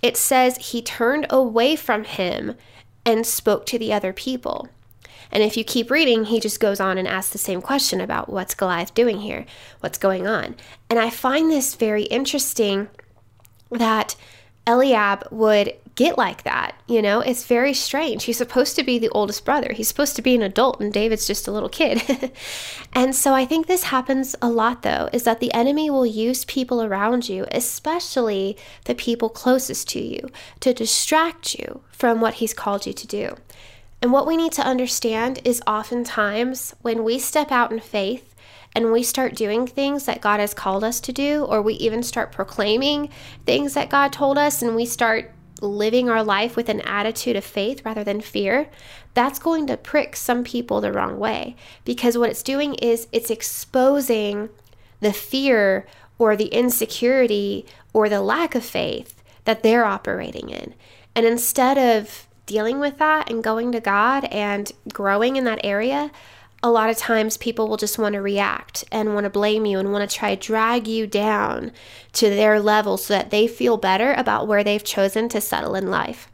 it 0.00 0.16
says 0.16 0.56
he 0.56 0.80
turned 0.80 1.26
away 1.28 1.76
from 1.76 2.04
him 2.04 2.54
and 3.04 3.26
spoke 3.26 3.66
to 3.66 3.78
the 3.78 3.92
other 3.92 4.14
people. 4.14 4.68
And 5.30 5.42
if 5.42 5.56
you 5.56 5.64
keep 5.64 5.90
reading, 5.90 6.24
he 6.24 6.40
just 6.40 6.60
goes 6.60 6.80
on 6.80 6.98
and 6.98 7.06
asks 7.06 7.32
the 7.32 7.38
same 7.38 7.60
question 7.60 8.00
about 8.00 8.28
what's 8.28 8.54
Goliath 8.54 8.94
doing 8.94 9.20
here? 9.20 9.44
What's 9.80 9.98
going 9.98 10.26
on? 10.26 10.56
And 10.88 10.98
I 10.98 11.10
find 11.10 11.50
this 11.50 11.74
very 11.74 12.04
interesting 12.04 12.88
that 13.70 14.16
Eliab 14.66 15.26
would 15.30 15.74
get 15.94 16.16
like 16.16 16.44
that. 16.44 16.76
You 16.86 17.02
know, 17.02 17.20
it's 17.20 17.44
very 17.44 17.74
strange. 17.74 18.24
He's 18.24 18.36
supposed 18.36 18.76
to 18.76 18.84
be 18.84 18.98
the 18.98 19.08
oldest 19.08 19.44
brother, 19.44 19.72
he's 19.72 19.88
supposed 19.88 20.14
to 20.16 20.22
be 20.22 20.34
an 20.34 20.42
adult, 20.42 20.80
and 20.80 20.92
David's 20.92 21.26
just 21.26 21.48
a 21.48 21.50
little 21.50 21.68
kid. 21.68 22.30
and 22.92 23.16
so 23.16 23.34
I 23.34 23.44
think 23.44 23.66
this 23.66 23.84
happens 23.84 24.36
a 24.40 24.48
lot, 24.48 24.82
though, 24.82 25.08
is 25.12 25.24
that 25.24 25.40
the 25.40 25.52
enemy 25.52 25.90
will 25.90 26.06
use 26.06 26.44
people 26.44 26.82
around 26.82 27.28
you, 27.28 27.46
especially 27.50 28.56
the 28.84 28.94
people 28.94 29.28
closest 29.28 29.88
to 29.88 30.00
you, 30.00 30.28
to 30.60 30.72
distract 30.72 31.54
you 31.54 31.80
from 31.90 32.20
what 32.20 32.34
he's 32.34 32.54
called 32.54 32.86
you 32.86 32.92
to 32.92 33.06
do. 33.06 33.36
And 34.00 34.12
what 34.12 34.26
we 34.26 34.36
need 34.36 34.52
to 34.52 34.66
understand 34.66 35.40
is 35.44 35.62
oftentimes 35.66 36.74
when 36.82 37.02
we 37.02 37.18
step 37.18 37.50
out 37.50 37.72
in 37.72 37.80
faith 37.80 38.34
and 38.74 38.92
we 38.92 39.02
start 39.02 39.34
doing 39.34 39.66
things 39.66 40.04
that 40.04 40.20
God 40.20 40.40
has 40.40 40.54
called 40.54 40.84
us 40.84 41.00
to 41.00 41.12
do, 41.12 41.44
or 41.44 41.60
we 41.60 41.74
even 41.74 42.02
start 42.02 42.30
proclaiming 42.30 43.08
things 43.44 43.74
that 43.74 43.90
God 43.90 44.12
told 44.12 44.38
us, 44.38 44.62
and 44.62 44.76
we 44.76 44.86
start 44.86 45.32
living 45.60 46.08
our 46.08 46.22
life 46.22 46.54
with 46.54 46.68
an 46.68 46.80
attitude 46.82 47.34
of 47.34 47.44
faith 47.44 47.84
rather 47.84 48.04
than 48.04 48.20
fear, 48.20 48.68
that's 49.14 49.40
going 49.40 49.66
to 49.66 49.76
prick 49.76 50.14
some 50.14 50.44
people 50.44 50.80
the 50.80 50.92
wrong 50.92 51.18
way. 51.18 51.56
Because 51.84 52.16
what 52.16 52.30
it's 52.30 52.42
doing 52.42 52.74
is 52.74 53.08
it's 53.10 53.30
exposing 53.30 54.48
the 55.00 55.12
fear 55.12 55.86
or 56.18 56.36
the 56.36 56.46
insecurity 56.46 57.66
or 57.92 58.08
the 58.08 58.20
lack 58.20 58.54
of 58.54 58.64
faith 58.64 59.22
that 59.44 59.64
they're 59.64 59.84
operating 59.84 60.50
in. 60.50 60.74
And 61.16 61.26
instead 61.26 61.78
of 61.78 62.27
dealing 62.48 62.80
with 62.80 62.98
that 62.98 63.30
and 63.30 63.44
going 63.44 63.70
to 63.70 63.80
God 63.80 64.24
and 64.24 64.72
growing 64.92 65.36
in 65.36 65.44
that 65.44 65.60
area, 65.62 66.10
a 66.62 66.70
lot 66.70 66.90
of 66.90 66.96
times 66.96 67.36
people 67.36 67.68
will 67.68 67.76
just 67.76 67.98
want 67.98 68.14
to 68.14 68.20
react 68.20 68.84
and 68.90 69.14
want 69.14 69.24
to 69.24 69.30
blame 69.30 69.64
you 69.64 69.78
and 69.78 69.92
want 69.92 70.08
to 70.08 70.16
try 70.16 70.34
to 70.34 70.46
drag 70.46 70.88
you 70.88 71.06
down 71.06 71.70
to 72.14 72.28
their 72.28 72.58
level 72.58 72.96
so 72.96 73.14
that 73.14 73.30
they 73.30 73.46
feel 73.46 73.76
better 73.76 74.12
about 74.14 74.48
where 74.48 74.64
they've 74.64 74.82
chosen 74.82 75.28
to 75.28 75.40
settle 75.40 75.76
in 75.76 75.88
life. 75.88 76.27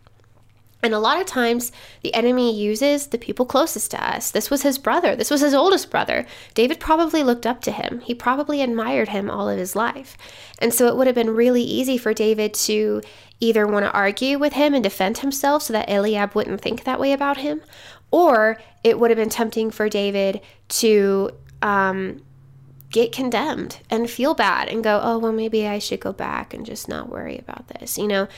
And 0.85 0.95
a 0.95 0.99
lot 0.99 1.21
of 1.21 1.27
times, 1.27 1.73
the 2.03 2.15
enemy 2.15 2.55
uses 2.55 3.07
the 3.07 3.19
people 3.19 3.47
closest 3.47 3.91
to 3.93 4.15
us. 4.15 4.31
This 4.31 4.51
was 4.51 4.63
his 4.63 4.79
brother. 4.79 5.17
This 5.17 5.31
was 5.31 5.41
his 5.41 5.55
oldest 5.55 5.91
brother. 5.91 6.27
David 6.53 6.79
probably 6.79 7.23
looked 7.23 7.47
up 7.47 7.63
to 7.63 7.73
him. 7.73 8.01
He 8.01 8.15
probably 8.15 8.61
admired 8.61 9.09
him 9.09 9.31
all 9.31 9.49
of 9.49 9.59
his 9.59 9.75
life. 9.75 10.17
And 10.59 10.75
so 10.75 10.87
it 10.87 10.97
would 10.97 11.07
have 11.07 11.17
been 11.17 11.35
really 11.35 11.63
easy 11.63 11.97
for 11.97 12.13
David 12.13 12.53
to 12.55 13.01
either 13.41 13.67
want 13.67 13.85
to 13.85 13.93
argue 13.93 14.39
with 14.39 14.53
him 14.53 14.75
and 14.75 14.85
defend 14.85 15.19
himself 15.19 15.63
so 15.63 15.73
that 15.73 15.89
Eliab 15.89 16.35
wouldn't 16.35 16.61
think 16.61 16.85
that 16.85 17.01
way 17.01 17.13
about 17.13 17.39
him, 17.39 17.63
or 18.11 18.59
it 18.83 18.99
would 18.99 19.11
have 19.11 19.19
been 19.19 19.29
tempting 19.29 19.71
for 19.71 19.89
David 19.89 20.41
to 20.69 21.31
um, 21.63 22.23
get 22.94 23.11
condemned 23.11 23.81
and 23.91 24.08
feel 24.08 24.35
bad 24.35 24.69
and 24.69 24.85
go, 24.85 25.00
oh, 25.02 25.19
well, 25.19 25.32
maybe 25.32 25.67
I 25.67 25.81
should 25.81 25.99
go 25.99 26.12
back 26.12 26.55
and 26.55 26.64
just 26.64 26.88
not 26.88 27.08
worry 27.08 27.37
about 27.37 27.67
this. 27.67 27.99
You 27.99 28.06
know, 28.06 28.29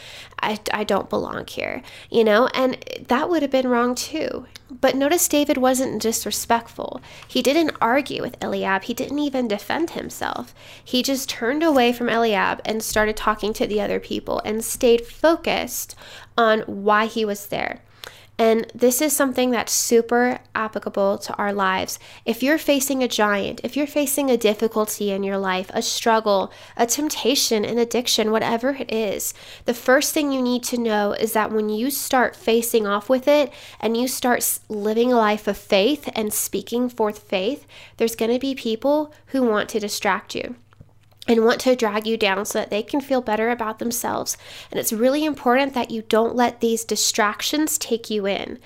I, 0.41 0.59
I 0.73 0.83
don't 0.83 1.11
belong 1.11 1.47
here, 1.47 1.83
you 2.11 2.25
know, 2.25 2.47
and 2.55 2.79
that 3.09 3.29
would 3.29 3.43
have 3.43 3.51
been 3.51 3.69
wrong 3.69 3.95
too. 3.95 4.47
But 4.71 4.97
notice 4.97 5.29
David 5.29 5.59
wasn't 5.59 6.01
disrespectful. 6.01 7.03
He 7.29 7.43
didn't 7.43 7.77
argue 7.83 8.23
with 8.23 8.43
Eliab. 8.43 8.85
He 8.85 8.95
didn't 8.95 9.19
even 9.19 9.47
defend 9.47 9.91
himself. 9.91 10.55
He 10.83 11.03
just 11.03 11.29
turned 11.29 11.63
away 11.63 11.93
from 11.93 12.09
Eliab 12.09 12.63
and 12.65 12.83
started 12.83 13.15
talking 13.15 13.53
to 13.53 13.67
the 13.67 13.83
other 13.83 14.01
people 14.01 14.41
and 14.47 14.65
stayed 14.65 15.07
focused 15.07 15.95
on 16.39 16.61
why 16.61 17.05
he 17.05 17.27
was 17.27 17.49
there. 17.49 17.83
And 18.39 18.67
this 18.75 19.01
is 19.01 19.17
something 19.17 19.51
that's 19.51 19.73
super 19.73 20.41
applicable 20.55 21.19
to 21.19 21.35
our 21.37 21.53
lives. 21.53 21.99
If 22.27 22.43
you're 22.43 22.59
facing 22.59 23.03
a 23.03 23.09
giant, 23.09 23.63
if 23.65 23.77
you're 23.77 23.87
facing 23.87 24.31
a 24.31 24.37
difficulty 24.37 25.11
in 25.11 25.23
your 25.23 25.39
life, 25.39 25.71
a 25.73 25.81
struggle, 25.81 26.53
a 26.77 26.87
temptation, 26.87 27.65
an 27.65 27.79
addiction, 27.79 28.31
whatever 28.31 28.71
it 28.71 28.93
is, 28.93 29.33
the 29.65 29.75
first 29.75 30.13
thing 30.13 30.33
you 30.33 30.43
need 30.43 30.63
to 30.65 30.79
know 30.79 31.13
is 31.13 31.33
that 31.33 31.51
when 31.51 31.71
you 31.71 31.91
start 31.91 32.37
facing 32.37 32.87
off 32.87 33.09
with 33.09 33.27
it 33.27 33.53
and 33.81 33.97
you 33.97 34.07
start 34.07 34.59
living 34.69 35.13
a 35.13 35.17
life 35.17 35.49
of 35.49 35.57
faith 35.57 36.11
and 36.15 36.33
speaking 36.33 36.91
forth 36.91 37.21
faith, 37.21 37.67
there's 37.97 38.17
going 38.17 38.33
to 38.33 38.39
be 38.39 38.55
people 38.55 39.15
who 39.29 39.43
want 39.43 39.71
to 39.71 39.81
distract 39.81 40.35
you 40.35 40.57
and 41.29 41.45
want 41.45 41.61
to 41.61 41.77
drag 41.77 42.07
you 42.07 42.17
down 42.17 42.45
so 42.45 42.59
that 42.59 42.71
they 42.71 42.83
can 42.83 43.01
feel 43.01 43.21
better 43.21 43.51
about 43.51 43.79
themselves. 43.79 44.37
And 44.71 44.79
it's 44.79 44.93
really 44.93 45.25
important 45.25 45.75
that 45.75 45.91
you 45.91 46.03
don't 46.03 46.37
let 46.37 46.61
these 46.61 46.85
distractions 46.85 47.79
take 47.79 48.11
you 48.11 48.27
in. 48.27 48.59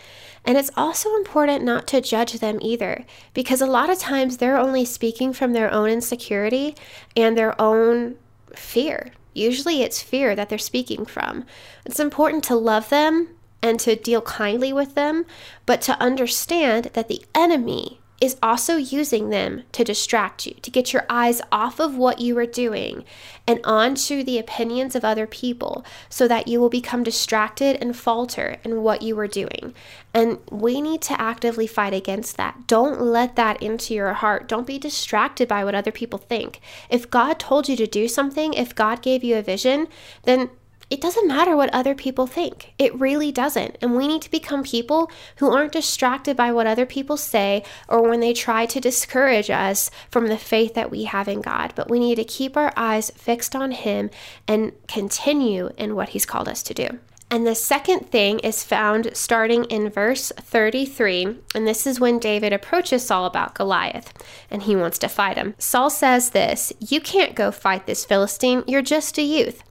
And 0.44 0.56
it's 0.56 0.70
also 0.76 1.14
important 1.16 1.64
not 1.64 1.86
to 1.88 2.00
judge 2.00 2.34
them 2.34 2.58
either, 2.62 3.04
because 3.34 3.60
a 3.60 3.66
lot 3.66 3.90
of 3.90 3.98
times 3.98 4.36
they're 4.36 4.58
only 4.58 4.84
speaking 4.84 5.32
from 5.32 5.52
their 5.52 5.70
own 5.72 5.88
insecurity 5.88 6.74
and 7.16 7.36
their 7.36 7.60
own 7.60 8.16
fear. 8.54 9.12
Usually 9.34 9.82
it's 9.82 10.02
fear 10.02 10.34
that 10.34 10.48
they're 10.48 10.58
speaking 10.58 11.04
from. 11.04 11.44
It's 11.84 12.00
important 12.00 12.42
to 12.44 12.56
love 12.56 12.88
them 12.88 13.28
and 13.62 13.78
to 13.80 13.94
deal 13.94 14.22
kindly 14.22 14.72
with 14.72 14.94
them, 14.94 15.26
but 15.66 15.82
to 15.82 16.00
understand 16.00 16.86
that 16.94 17.08
the 17.08 17.22
enemy 17.34 17.99
is 18.20 18.36
also 18.42 18.76
using 18.76 19.30
them 19.30 19.62
to 19.72 19.82
distract 19.82 20.46
you, 20.46 20.54
to 20.62 20.70
get 20.70 20.92
your 20.92 21.06
eyes 21.08 21.40
off 21.50 21.80
of 21.80 21.96
what 21.96 22.20
you 22.20 22.36
are 22.38 22.46
doing 22.46 23.04
and 23.46 23.60
onto 23.64 24.22
the 24.22 24.38
opinions 24.38 24.94
of 24.94 25.04
other 25.04 25.26
people 25.26 25.84
so 26.08 26.28
that 26.28 26.46
you 26.46 26.60
will 26.60 26.68
become 26.68 27.02
distracted 27.02 27.78
and 27.80 27.96
falter 27.96 28.58
in 28.62 28.82
what 28.82 29.00
you 29.00 29.18
are 29.18 29.26
doing. 29.26 29.74
And 30.12 30.38
we 30.50 30.80
need 30.80 31.00
to 31.02 31.20
actively 31.20 31.66
fight 31.66 31.94
against 31.94 32.36
that. 32.36 32.66
Don't 32.66 33.00
let 33.00 33.36
that 33.36 33.62
into 33.62 33.94
your 33.94 34.12
heart. 34.12 34.48
Don't 34.48 34.66
be 34.66 34.78
distracted 34.78 35.48
by 35.48 35.64
what 35.64 35.74
other 35.74 35.92
people 35.92 36.18
think. 36.18 36.60
If 36.90 37.10
God 37.10 37.38
told 37.38 37.68
you 37.68 37.76
to 37.76 37.86
do 37.86 38.06
something, 38.06 38.52
if 38.52 38.74
God 38.74 39.02
gave 39.02 39.24
you 39.24 39.36
a 39.36 39.42
vision, 39.42 39.88
then 40.24 40.50
it 40.90 41.00
doesn't 41.00 41.28
matter 41.28 41.56
what 41.56 41.72
other 41.72 41.94
people 41.94 42.26
think. 42.26 42.74
It 42.76 42.98
really 42.98 43.30
doesn't. 43.30 43.78
And 43.80 43.96
we 43.96 44.08
need 44.08 44.22
to 44.22 44.30
become 44.30 44.64
people 44.64 45.10
who 45.36 45.50
aren't 45.50 45.72
distracted 45.72 46.36
by 46.36 46.52
what 46.52 46.66
other 46.66 46.84
people 46.84 47.16
say 47.16 47.62
or 47.88 48.02
when 48.02 48.18
they 48.18 48.32
try 48.32 48.66
to 48.66 48.80
discourage 48.80 49.50
us 49.50 49.90
from 50.10 50.26
the 50.26 50.36
faith 50.36 50.74
that 50.74 50.90
we 50.90 51.04
have 51.04 51.28
in 51.28 51.40
God. 51.42 51.72
But 51.76 51.88
we 51.88 52.00
need 52.00 52.16
to 52.16 52.24
keep 52.24 52.56
our 52.56 52.72
eyes 52.76 53.10
fixed 53.12 53.54
on 53.54 53.70
Him 53.70 54.10
and 54.48 54.72
continue 54.88 55.70
in 55.78 55.94
what 55.94 56.10
He's 56.10 56.26
called 56.26 56.48
us 56.48 56.62
to 56.64 56.74
do. 56.74 56.98
And 57.32 57.46
the 57.46 57.54
second 57.54 58.10
thing 58.10 58.40
is 58.40 58.64
found 58.64 59.12
starting 59.16 59.64
in 59.66 59.88
verse 59.88 60.32
33. 60.36 61.38
And 61.54 61.66
this 61.66 61.86
is 61.86 62.00
when 62.00 62.18
David 62.18 62.52
approaches 62.52 63.06
Saul 63.06 63.24
about 63.24 63.54
Goliath 63.54 64.12
and 64.50 64.64
he 64.64 64.74
wants 64.74 64.98
to 64.98 65.08
fight 65.08 65.36
him. 65.36 65.54
Saul 65.56 65.90
says 65.90 66.30
this 66.30 66.72
You 66.80 67.00
can't 67.00 67.36
go 67.36 67.52
fight 67.52 67.86
this 67.86 68.04
Philistine. 68.04 68.64
You're 68.66 68.82
just 68.82 69.16
a 69.16 69.22
youth. 69.22 69.62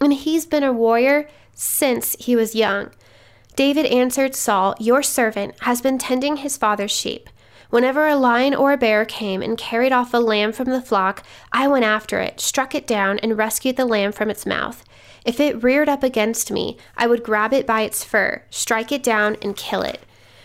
And 0.00 0.12
he's 0.12 0.46
been 0.46 0.64
a 0.64 0.72
warrior 0.72 1.28
since 1.54 2.14
he 2.18 2.36
was 2.36 2.54
young. 2.54 2.90
David 3.56 3.86
answered 3.86 4.36
Saul, 4.36 4.76
Your 4.78 5.02
servant 5.02 5.54
has 5.62 5.80
been 5.80 5.98
tending 5.98 6.36
his 6.36 6.56
father's 6.56 6.92
sheep. 6.92 7.28
Whenever 7.70 8.06
a 8.06 8.16
lion 8.16 8.54
or 8.54 8.72
a 8.72 8.78
bear 8.78 9.04
came 9.04 9.42
and 9.42 9.58
carried 9.58 9.92
off 9.92 10.14
a 10.14 10.18
lamb 10.18 10.52
from 10.52 10.68
the 10.70 10.80
flock, 10.80 11.22
I 11.52 11.68
went 11.68 11.84
after 11.84 12.18
it, 12.20 12.40
struck 12.40 12.74
it 12.74 12.86
down, 12.86 13.18
and 13.18 13.36
rescued 13.36 13.76
the 13.76 13.84
lamb 13.84 14.12
from 14.12 14.30
its 14.30 14.46
mouth. 14.46 14.84
If 15.24 15.40
it 15.40 15.62
reared 15.62 15.88
up 15.88 16.02
against 16.02 16.50
me, 16.50 16.78
I 16.96 17.06
would 17.06 17.22
grab 17.22 17.52
it 17.52 17.66
by 17.66 17.82
its 17.82 18.04
fur, 18.04 18.42
strike 18.48 18.90
it 18.92 19.02
down, 19.02 19.36
and 19.42 19.56
kill 19.56 19.82
it. 19.82 20.00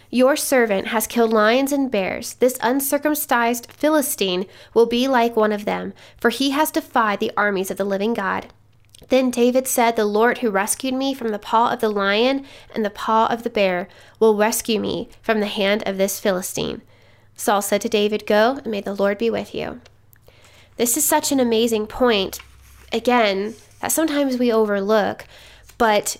Your 0.09 0.35
servant 0.35 0.87
has 0.87 1.07
killed 1.07 1.31
lions 1.31 1.71
and 1.71 1.89
bears. 1.89 2.33
This 2.35 2.57
uncircumcised 2.61 3.71
Philistine 3.71 4.45
will 4.73 4.85
be 4.85 5.07
like 5.07 5.35
one 5.35 5.51
of 5.51 5.65
them, 5.65 5.93
for 6.17 6.29
he 6.29 6.49
has 6.49 6.71
defied 6.71 7.19
the 7.19 7.31
armies 7.37 7.71
of 7.71 7.77
the 7.77 7.85
living 7.85 8.13
God. 8.13 8.47
Then 9.09 9.29
David 9.29 9.67
said, 9.67 9.95
The 9.95 10.05
Lord 10.05 10.39
who 10.39 10.49
rescued 10.49 10.93
me 10.93 11.13
from 11.13 11.29
the 11.29 11.39
paw 11.39 11.71
of 11.71 11.79
the 11.79 11.89
lion 11.89 12.45
and 12.73 12.83
the 12.83 12.89
paw 12.89 13.27
of 13.27 13.43
the 13.43 13.49
bear 13.49 13.87
will 14.19 14.35
rescue 14.35 14.79
me 14.79 15.09
from 15.21 15.39
the 15.39 15.47
hand 15.47 15.83
of 15.85 15.97
this 15.97 16.19
Philistine. 16.19 16.81
Saul 17.35 17.61
said 17.61 17.81
to 17.81 17.89
David, 17.89 18.25
Go, 18.25 18.57
and 18.57 18.67
may 18.67 18.81
the 18.81 18.93
Lord 18.93 19.17
be 19.17 19.29
with 19.29 19.53
you. 19.53 19.81
This 20.77 20.97
is 20.97 21.05
such 21.05 21.31
an 21.31 21.39
amazing 21.39 21.87
point, 21.87 22.39
again, 22.91 23.55
that 23.81 23.91
sometimes 23.91 24.37
we 24.37 24.51
overlook, 24.51 25.25
but 25.77 26.17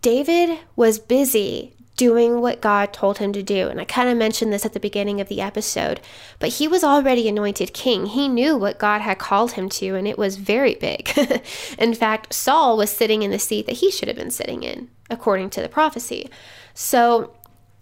David 0.00 0.58
was 0.74 0.98
busy 0.98 1.74
doing 1.98 2.40
what 2.40 2.62
God 2.62 2.92
told 2.94 3.18
him 3.18 3.34
to 3.34 3.42
do. 3.42 3.68
And 3.68 3.78
I 3.80 3.84
kind 3.84 4.08
of 4.08 4.16
mentioned 4.16 4.52
this 4.52 4.64
at 4.64 4.72
the 4.72 4.80
beginning 4.80 5.20
of 5.20 5.28
the 5.28 5.42
episode, 5.42 6.00
but 6.38 6.50
he 6.50 6.66
was 6.66 6.82
already 6.82 7.28
anointed 7.28 7.74
king. 7.74 8.06
He 8.06 8.28
knew 8.28 8.56
what 8.56 8.78
God 8.78 9.02
had 9.02 9.18
called 9.18 9.52
him 9.52 9.68
to, 9.70 9.96
and 9.96 10.08
it 10.08 10.16
was 10.16 10.36
very 10.36 10.76
big. 10.76 11.10
in 11.78 11.92
fact, 11.92 12.32
Saul 12.32 12.78
was 12.78 12.88
sitting 12.90 13.22
in 13.22 13.32
the 13.32 13.38
seat 13.38 13.66
that 13.66 13.78
he 13.78 13.90
should 13.90 14.08
have 14.08 14.16
been 14.16 14.30
sitting 14.30 14.62
in, 14.62 14.88
according 15.10 15.50
to 15.50 15.60
the 15.60 15.68
prophecy. 15.68 16.30
So 16.72 17.34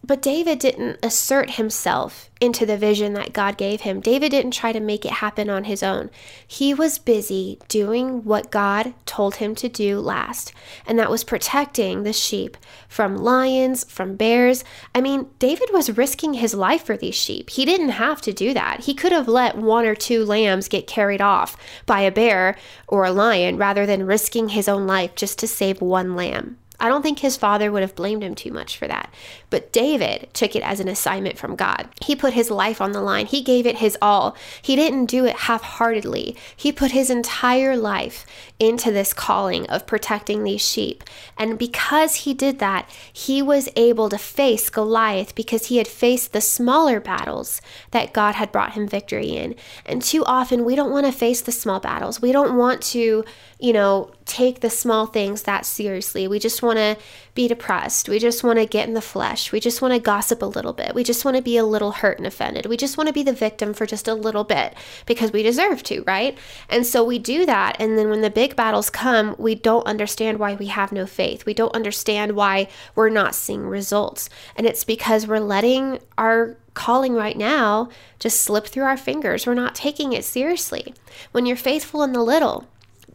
but 0.06 0.22
David 0.22 0.58
didn't 0.58 0.98
assert 1.02 1.52
himself 1.52 2.30
into 2.40 2.66
the 2.66 2.76
vision 2.76 3.14
that 3.14 3.32
God 3.32 3.56
gave 3.56 3.80
him. 3.80 4.00
David 4.00 4.30
didn't 4.30 4.52
try 4.52 4.72
to 4.72 4.78
make 4.78 5.04
it 5.04 5.12
happen 5.12 5.48
on 5.48 5.64
his 5.64 5.82
own. 5.82 6.10
He 6.46 6.75
was 6.75 6.98
busy 6.98 7.58
doing 7.68 8.22
what 8.25 8.50
God 8.50 8.94
told 9.06 9.36
him 9.36 9.54
to 9.56 9.68
do 9.68 9.98
last, 10.00 10.52
and 10.86 10.98
that 10.98 11.10
was 11.10 11.25
protecting 11.25 12.02
the 12.02 12.12
sheep 12.12 12.56
from 12.88 13.16
lions, 13.16 13.84
from 13.84 14.16
bears. 14.16 14.64
I 14.94 15.00
mean, 15.00 15.28
David 15.38 15.70
was 15.72 15.96
risking 15.96 16.34
his 16.34 16.54
life 16.54 16.84
for 16.84 16.96
these 16.96 17.14
sheep. 17.14 17.50
He 17.50 17.64
didn't 17.64 17.90
have 17.90 18.20
to 18.22 18.32
do 18.32 18.54
that. 18.54 18.80
He 18.80 18.94
could 18.94 19.12
have 19.12 19.28
let 19.28 19.56
one 19.56 19.86
or 19.86 19.94
two 19.94 20.25
lambs 20.25 20.68
get 20.68 20.86
carried 20.86 21.20
off 21.20 21.56
by 21.86 22.00
a 22.00 22.12
bear 22.12 22.56
or 22.86 23.04
a 23.04 23.12
lion 23.12 23.56
rather 23.56 23.86
than 23.86 24.06
risking 24.06 24.50
his 24.50 24.68
own 24.68 24.86
life 24.86 25.14
just 25.14 25.38
to 25.38 25.48
save 25.48 25.80
one 25.80 26.14
lamb. 26.14 26.58
I 26.78 26.88
don't 26.88 27.02
think 27.02 27.18
his 27.18 27.37
father 27.37 27.71
would 27.73 27.83
have 27.83 27.95
blamed 27.95 28.23
him 28.23 28.35
too 28.35 28.52
much 28.52 28.76
for 28.76 28.87
that. 28.87 29.12
But 29.50 29.73
David 29.73 30.28
took 30.33 30.54
it 30.54 30.62
as 30.62 30.80
an 30.80 30.88
assignment 30.88 31.38
from 31.38 31.56
God. 31.56 31.88
He 32.04 32.16
put 32.16 32.35
his 32.35 32.50
life 32.50 32.80
on 32.80 32.92
the 32.92 33.00
line, 33.00 33.26
he 33.26 33.42
gave 33.42 33.66
it 33.66 33.78
his 33.78 33.97
all. 34.02 34.37
He 34.61 34.76
didn't 34.76 35.06
do 35.06 35.25
it 35.25 35.37
half 35.37 35.62
heartedly. 35.62 36.37
He 36.56 36.73
put 36.73 36.90
his 36.90 37.11
entire 37.11 37.76
life 37.76 38.26
into 38.59 38.90
this 38.90 39.12
calling 39.12 39.66
of 39.68 39.87
protecting 39.87 40.42
these 40.42 40.66
sheep. 40.66 41.04
And 41.38 41.59
because 41.59 42.16
he 42.16 42.35
did 42.35 42.59
that, 42.59 42.88
he 43.12 43.42
was 43.42 43.68
able 43.76 44.09
to 44.09 44.18
face 44.18 44.71
Goliath 44.71 45.35
because 45.35 45.66
he 45.66 45.76
had 45.76 45.88
faced 45.88 46.33
the 46.33 46.40
smaller 46.40 47.00
battles 47.00 47.61
that 47.90 48.12
God 48.12 48.35
had 48.35 48.52
brought 48.52 48.73
him 48.73 48.88
victory 48.88 49.28
in. 49.28 49.54
And 49.85 50.02
too 50.02 50.25
often, 50.25 50.64
we 50.64 50.75
don't 50.75 50.92
want 50.92 51.06
to 51.06 51.12
face 51.12 51.40
the 51.40 51.52
small 51.52 51.80
battles. 51.80 52.23
We 52.23 52.33
don't 52.33 52.56
want 52.56 52.83
to, 52.85 53.25
you 53.58 53.72
know, 53.72 54.10
take 54.26 54.60
the 54.60 54.68
small 54.68 55.06
things 55.06 55.44
that 55.44 55.64
seriously. 55.64 56.28
We 56.28 56.38
just 56.38 56.62
want 56.62 56.78
to 56.78 56.96
be 57.34 57.48
depressed. 57.48 58.08
We 58.08 58.18
just 58.18 58.44
want 58.44 58.58
to 58.58 58.66
get 58.66 58.86
in 58.86 58.94
the 58.94 59.00
flesh. 59.00 59.50
We 59.50 59.60
just 59.60 59.80
want 59.80 59.94
to 59.94 60.00
gossip 60.00 60.42
a 60.42 60.46
little 60.46 60.75
bit. 60.75 60.94
We 60.94 61.04
just 61.04 61.25
want 61.25 61.36
to 61.38 61.42
be 61.42 61.56
a 61.56 61.64
little 61.64 61.92
hurt 61.92 62.18
and 62.18 62.26
offended. 62.26 62.66
We 62.66 62.76
just 62.76 62.98
want 62.98 63.06
to 63.06 63.14
be 63.14 63.22
the 63.22 63.32
victim 63.32 63.72
for 63.72 63.86
just 63.86 64.08
a 64.08 64.14
little 64.14 64.44
bit 64.44 64.75
because 65.06 65.32
we 65.32 65.42
deserve 65.42 65.82
to, 65.84 66.02
right? 66.02 66.36
And 66.68 66.84
so 66.84 67.02
we 67.02 67.18
do 67.18 67.46
that. 67.46 67.76
And 67.80 67.96
then 67.96 68.10
when 68.10 68.20
the 68.20 68.30
big 68.30 68.56
battles 68.56 68.90
come, 68.90 69.34
we 69.38 69.54
don't 69.54 69.86
understand 69.86 70.38
why 70.38 70.54
we 70.54 70.66
have 70.66 70.92
no 70.92 71.06
faith. 71.06 71.46
We 71.46 71.54
don't 71.54 71.75
understand 71.75 72.32
why 72.32 72.68
we're 72.94 73.08
not 73.08 73.34
seeing 73.34 73.66
results. 73.66 74.28
And 74.56 74.66
it's 74.66 74.84
because 74.84 75.26
we're 75.26 75.38
letting 75.40 76.00
our 76.18 76.56
calling 76.75 77.14
right 77.14 77.38
now 77.38 77.88
just 78.18 78.42
slip 78.42 78.66
through 78.66 78.84
our 78.84 78.98
fingers. 78.98 79.46
We're 79.46 79.54
not 79.54 79.75
taking 79.75 80.12
it 80.12 80.25
seriously. 80.25 80.92
When 81.32 81.46
you're 81.46 81.56
faithful 81.56 82.02
in 82.02 82.12
the 82.12 82.22
little, 82.22 82.66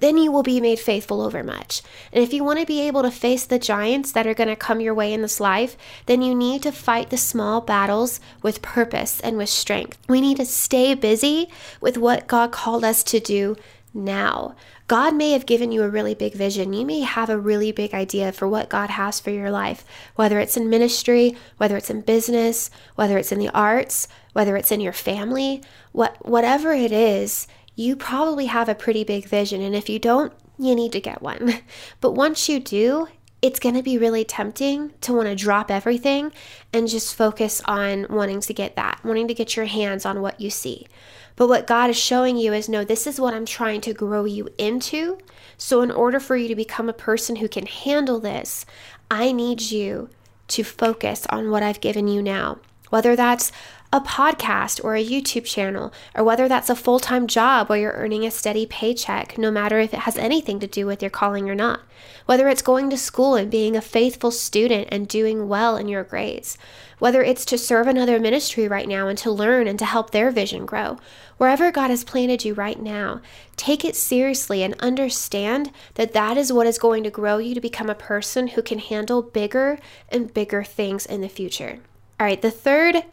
then 0.01 0.17
you 0.17 0.31
will 0.31 0.43
be 0.43 0.60
made 0.60 0.79
faithful 0.79 1.22
over 1.22 1.43
much. 1.43 1.81
And 2.12 2.24
if 2.24 2.34
you 2.34 2.43
want 2.43 2.60
to 2.60 2.65
be 2.65 2.81
able 2.81 3.03
to 3.03 3.12
face 3.12 3.46
the 3.46 3.58
giants 3.58 4.12
that 4.12 4.27
are 4.27 4.34
going 4.34 4.50
to 4.50 4.55
come 4.55 4.81
your 4.81 4.93
way 4.93 5.13
in 5.13 5.22
this 5.22 5.39
life, 5.39 5.77
then 6.08 6.22
you 6.22 6.36
need 6.36 6.62
to 6.63 6.72
fight 6.72 7.10
the 7.10 7.17
small 7.17 7.62
battles 7.62 8.20
with 8.41 8.62
purpose 8.62 9.22
and 9.22 9.38
with 9.38 9.50
strength. 9.50 9.98
We 10.10 10.20
need 10.20 10.38
to 10.38 10.46
stay 10.46 10.93
busy 10.93 11.50
with 11.79 11.98
what 11.98 12.27
God 12.27 12.51
called 12.51 12.84
us 12.84 13.03
to 13.05 13.20
do 13.20 13.55
now. 13.93 14.55
God 14.88 15.15
may 15.15 15.31
have 15.31 15.46
given 15.46 15.72
you 15.72 15.84
a 15.84 15.89
really 15.89 16.15
big 16.15 16.34
vision. 16.34 16.74
You 16.74 16.86
may 16.86 17.00
have 17.00 17.29
a 17.29 17.39
really 17.39 17.72
big 17.72 17.93
idea 17.93 18.34
for 18.34 18.46
what 18.48 18.70
God 18.70 18.89
has 18.89 19.22
for 19.22 19.29
your 19.29 19.50
life, 19.50 19.86
whether 20.15 20.38
it's 20.38 20.58
in 20.58 20.70
ministry, 20.70 21.38
whether 21.55 21.77
it's 21.77 21.89
in 21.89 22.01
business, 22.01 22.70
whether 22.96 23.17
it's 23.17 23.31
in 23.31 23.39
the 23.39 23.50
arts, 23.50 24.10
whether 24.34 24.58
it's 24.58 24.72
in 24.72 24.81
your 24.81 24.91
family, 24.91 25.63
what 25.93 26.27
whatever 26.27 26.74
it 26.74 26.91
is, 26.91 27.48
you 27.75 27.96
probably 27.96 28.46
have 28.48 28.70
a 28.70 28.75
pretty 28.75 29.04
big 29.04 29.25
vision. 29.25 29.62
And 29.62 29.75
if 29.75 29.90
you 29.90 30.00
don't, 30.00 30.34
you 30.58 30.75
need 30.75 30.92
to 30.92 31.01
get 31.01 31.22
one. 31.22 31.54
But 32.01 32.12
once 32.12 32.50
you 32.50 32.60
do, 32.60 33.08
it's 33.42 33.60
going 33.60 33.75
to 33.75 33.84
be 33.84 33.98
really 33.98 34.24
tempting 34.24 34.94
to 35.01 35.13
want 35.13 35.28
to 35.28 35.36
drop 35.36 35.72
everything 35.72 36.32
and 36.72 36.88
just 36.88 37.16
focus 37.16 37.62
on 37.66 38.06
wanting 38.10 38.42
to 38.42 38.54
get 38.54 38.75
that, 38.75 39.00
wanting 39.04 39.28
to 39.28 39.34
get 39.34 39.56
your 39.56 39.66
hands 39.66 40.06
on 40.06 40.22
what 40.22 40.40
you 40.40 40.50
see. 40.50 40.88
But 41.36 41.48
what 41.48 41.66
God 41.66 41.90
is 41.90 41.98
showing 41.98 42.38
you 42.38 42.54
is 42.54 42.70
no, 42.70 42.84
this 42.84 43.08
is 43.08 43.20
what 43.20 43.34
I'm 43.34 43.46
trying 43.46 43.82
to 43.82 43.94
grow 43.94 44.25
you 44.25 44.50
into. 44.58 45.18
So, 45.58 45.82
in 45.82 45.92
order 45.92 46.20
for 46.20 46.36
you 46.36 46.48
to 46.50 46.56
become 46.56 46.90
a 46.90 46.94
person 46.94 47.38
who 47.38 47.48
can 47.48 47.66
handle 47.66 48.20
this, 48.20 48.66
I 49.10 49.32
need 49.32 49.62
you 49.62 50.10
to 50.50 50.63
focus 50.63 51.25
on 51.30 51.50
what 51.50 51.63
I've 51.63 51.82
given 51.82 52.08
you 52.08 52.22
now. 52.22 52.60
Whether 52.90 53.16
that's 53.16 53.51
a 53.93 54.00
podcast 54.00 54.81
or 54.83 54.95
a 54.95 55.05
YouTube 55.05 55.43
channel, 55.43 55.91
or 56.15 56.24
whether 56.24 56.48
that's 56.48 56.69
a 56.69 56.75
full 56.75 57.00
time 57.00 57.27
job 57.27 57.67
where 57.67 57.79
you're 57.79 57.91
earning 57.91 58.25
a 58.25 58.31
steady 58.31 58.65
paycheck, 58.65 59.38
no 59.38 59.51
matter 59.51 59.79
if 59.79 59.93
it 59.93 60.01
has 60.01 60.17
anything 60.17 60.60
to 60.60 60.67
do 60.67 60.86
with 60.86 61.01
your 61.01 61.12
calling 61.12 61.50
or 61.50 61.55
not. 61.55 61.81
Whether 62.25 62.48
it's 62.48 62.62
going 62.62 62.89
to 62.89 62.98
school 62.98 63.36
and 63.36 63.51
being 63.51 63.75
a 63.75 63.81
faithful 63.81 64.31
student 64.31 64.88
and 64.91 65.07
doing 65.07 65.50
well 65.50 65.75
in 65.75 65.89
your 65.89 66.03
grades. 66.03 66.57
Whether 67.00 67.21
it's 67.21 67.43
to 67.45 67.57
serve 67.57 67.88
another 67.88 68.19
ministry 68.19 68.67
right 68.67 68.88
now 68.88 69.07
and 69.07 69.17
to 69.19 69.31
learn 69.31 69.67
and 69.67 69.77
to 69.79 69.86
help 69.86 70.12
their 70.12 70.31
vision 70.31 70.65
grow. 70.65 70.98
Wherever 71.38 71.71
God 71.71 71.89
has 71.89 72.03
planted 72.03 72.45
you 72.45 72.53
right 72.53 72.79
now, 72.79 73.21
take 73.57 73.83
it 73.83 73.95
seriously 73.95 74.63
and 74.63 74.75
understand 74.79 75.71
that 75.95 76.13
that 76.13 76.38
is 76.38 76.53
what 76.53 76.67
is 76.67 76.77
going 76.77 77.03
to 77.03 77.10
grow 77.10 77.39
you 77.39 77.55
to 77.55 77.62
become 77.62 77.89
a 77.89 77.95
person 77.95 78.50
who 78.50 78.62
can 78.62 78.79
handle 78.79 79.21
bigger 79.21 79.79
and 80.10 80.33
bigger 80.33 80.63
things 80.63 81.05
in 81.05 81.21
the 81.21 81.27
future. 81.27 81.79
All 82.19 82.27
right, 82.27 82.41
the 82.41 82.51
third 82.51 83.03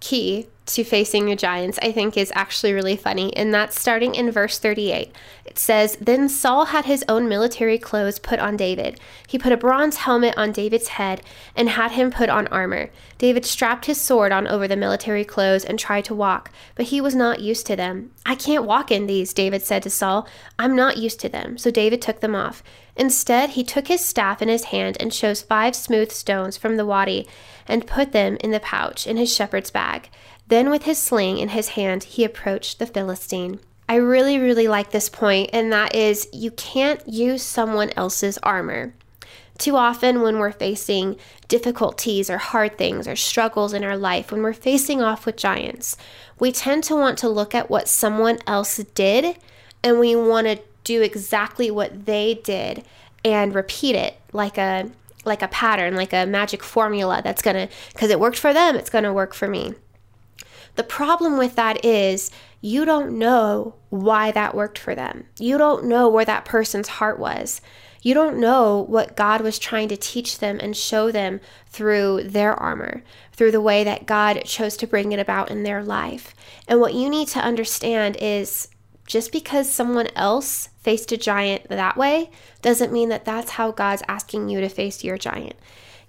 key 0.00 0.48
to 0.66 0.84
facing 0.84 1.26
your 1.26 1.36
giants, 1.36 1.78
I 1.82 1.90
think, 1.90 2.16
is 2.16 2.32
actually 2.34 2.72
really 2.72 2.96
funny, 2.96 3.36
and 3.36 3.52
that's 3.52 3.80
starting 3.80 4.14
in 4.14 4.30
verse 4.30 4.58
38. 4.58 5.14
It 5.44 5.58
says, 5.58 5.96
Then 6.00 6.28
Saul 6.28 6.66
had 6.66 6.84
his 6.84 7.04
own 7.08 7.28
military 7.28 7.76
clothes 7.76 8.20
put 8.20 8.38
on 8.38 8.56
David. 8.56 9.00
He 9.26 9.38
put 9.38 9.52
a 9.52 9.56
bronze 9.56 9.96
helmet 9.96 10.34
on 10.36 10.52
David's 10.52 10.88
head 10.88 11.22
and 11.56 11.70
had 11.70 11.92
him 11.92 12.10
put 12.10 12.28
on 12.28 12.46
armor. 12.48 12.90
David 13.18 13.44
strapped 13.44 13.86
his 13.86 14.00
sword 14.00 14.30
on 14.30 14.46
over 14.46 14.68
the 14.68 14.76
military 14.76 15.24
clothes 15.24 15.64
and 15.64 15.78
tried 15.78 16.04
to 16.04 16.14
walk, 16.14 16.52
but 16.76 16.86
he 16.86 17.00
was 17.00 17.16
not 17.16 17.40
used 17.40 17.66
to 17.66 17.74
them. 17.74 18.12
I 18.24 18.36
can't 18.36 18.64
walk 18.64 18.92
in 18.92 19.06
these, 19.06 19.34
David 19.34 19.62
said 19.62 19.82
to 19.82 19.90
Saul. 19.90 20.28
I'm 20.58 20.76
not 20.76 20.98
used 20.98 21.18
to 21.20 21.28
them. 21.28 21.58
So 21.58 21.72
David 21.72 22.00
took 22.00 22.20
them 22.20 22.36
off. 22.36 22.62
Instead, 23.00 23.50
he 23.50 23.64
took 23.64 23.88
his 23.88 24.04
staff 24.04 24.42
in 24.42 24.48
his 24.48 24.64
hand 24.64 24.94
and 25.00 25.10
chose 25.10 25.40
five 25.40 25.74
smooth 25.74 26.12
stones 26.12 26.58
from 26.58 26.76
the 26.76 26.84
wadi 26.84 27.26
and 27.66 27.86
put 27.86 28.12
them 28.12 28.36
in 28.40 28.50
the 28.50 28.60
pouch 28.60 29.06
in 29.06 29.16
his 29.16 29.34
shepherd's 29.34 29.70
bag. 29.70 30.10
Then, 30.48 30.68
with 30.68 30.82
his 30.82 30.98
sling 30.98 31.38
in 31.38 31.48
his 31.48 31.68
hand, 31.70 32.04
he 32.04 32.24
approached 32.24 32.78
the 32.78 32.84
Philistine. 32.84 33.58
I 33.88 33.94
really, 33.94 34.38
really 34.38 34.68
like 34.68 34.90
this 34.90 35.08
point, 35.08 35.48
and 35.50 35.72
that 35.72 35.94
is 35.94 36.28
you 36.30 36.50
can't 36.50 37.00
use 37.08 37.42
someone 37.42 37.90
else's 37.96 38.36
armor. 38.42 38.92
Too 39.56 39.76
often, 39.76 40.20
when 40.20 40.38
we're 40.38 40.52
facing 40.52 41.16
difficulties 41.48 42.28
or 42.28 42.36
hard 42.36 42.76
things 42.76 43.08
or 43.08 43.16
struggles 43.16 43.72
in 43.72 43.82
our 43.82 43.96
life, 43.96 44.30
when 44.30 44.42
we're 44.42 44.52
facing 44.52 45.00
off 45.00 45.24
with 45.24 45.36
giants, 45.36 45.96
we 46.38 46.52
tend 46.52 46.84
to 46.84 46.96
want 46.96 47.16
to 47.20 47.30
look 47.30 47.54
at 47.54 47.70
what 47.70 47.88
someone 47.88 48.40
else 48.46 48.76
did 48.94 49.38
and 49.82 49.98
we 49.98 50.14
want 50.14 50.46
to 50.46 50.58
do 50.84 51.02
exactly 51.02 51.70
what 51.70 52.06
they 52.06 52.40
did 52.42 52.84
and 53.24 53.54
repeat 53.54 53.94
it 53.94 54.18
like 54.32 54.58
a 54.58 54.90
like 55.24 55.42
a 55.42 55.48
pattern, 55.48 55.94
like 55.96 56.14
a 56.14 56.24
magic 56.24 56.62
formula 56.62 57.20
that's 57.22 57.42
going 57.42 57.56
to 57.56 57.74
cuz 57.94 58.10
it 58.10 58.18
worked 58.20 58.38
for 58.38 58.54
them, 58.54 58.76
it's 58.76 58.90
going 58.90 59.04
to 59.04 59.12
work 59.12 59.34
for 59.34 59.46
me. 59.46 59.74
The 60.76 60.84
problem 60.84 61.36
with 61.36 61.56
that 61.56 61.84
is 61.84 62.30
you 62.62 62.84
don't 62.84 63.18
know 63.18 63.74
why 63.90 64.30
that 64.30 64.54
worked 64.54 64.78
for 64.78 64.94
them. 64.94 65.26
You 65.38 65.58
don't 65.58 65.84
know 65.84 66.08
where 66.08 66.24
that 66.24 66.44
person's 66.44 66.88
heart 66.88 67.18
was. 67.18 67.60
You 68.02 68.14
don't 68.14 68.38
know 68.38 68.86
what 68.88 69.16
God 69.16 69.42
was 69.42 69.58
trying 69.58 69.88
to 69.88 69.96
teach 69.96 70.38
them 70.38 70.58
and 70.60 70.76
show 70.76 71.10
them 71.10 71.40
through 71.66 72.24
their 72.24 72.54
armor, 72.54 73.02
through 73.32 73.50
the 73.50 73.60
way 73.60 73.84
that 73.84 74.06
God 74.06 74.42
chose 74.44 74.76
to 74.78 74.86
bring 74.86 75.12
it 75.12 75.20
about 75.20 75.50
in 75.50 75.62
their 75.62 75.82
life. 75.82 76.34
And 76.66 76.80
what 76.80 76.94
you 76.94 77.10
need 77.10 77.28
to 77.28 77.40
understand 77.40 78.16
is 78.20 78.68
just 79.06 79.32
because 79.32 79.68
someone 79.68 80.08
else 80.16 80.69
faced 80.80 81.12
a 81.12 81.16
giant 81.16 81.68
that 81.68 81.96
way 81.96 82.30
doesn't 82.62 82.92
mean 82.92 83.08
that 83.10 83.24
that's 83.24 83.52
how 83.52 83.70
God's 83.70 84.02
asking 84.08 84.48
you 84.48 84.60
to 84.60 84.68
face 84.68 85.04
your 85.04 85.18
giant. 85.18 85.56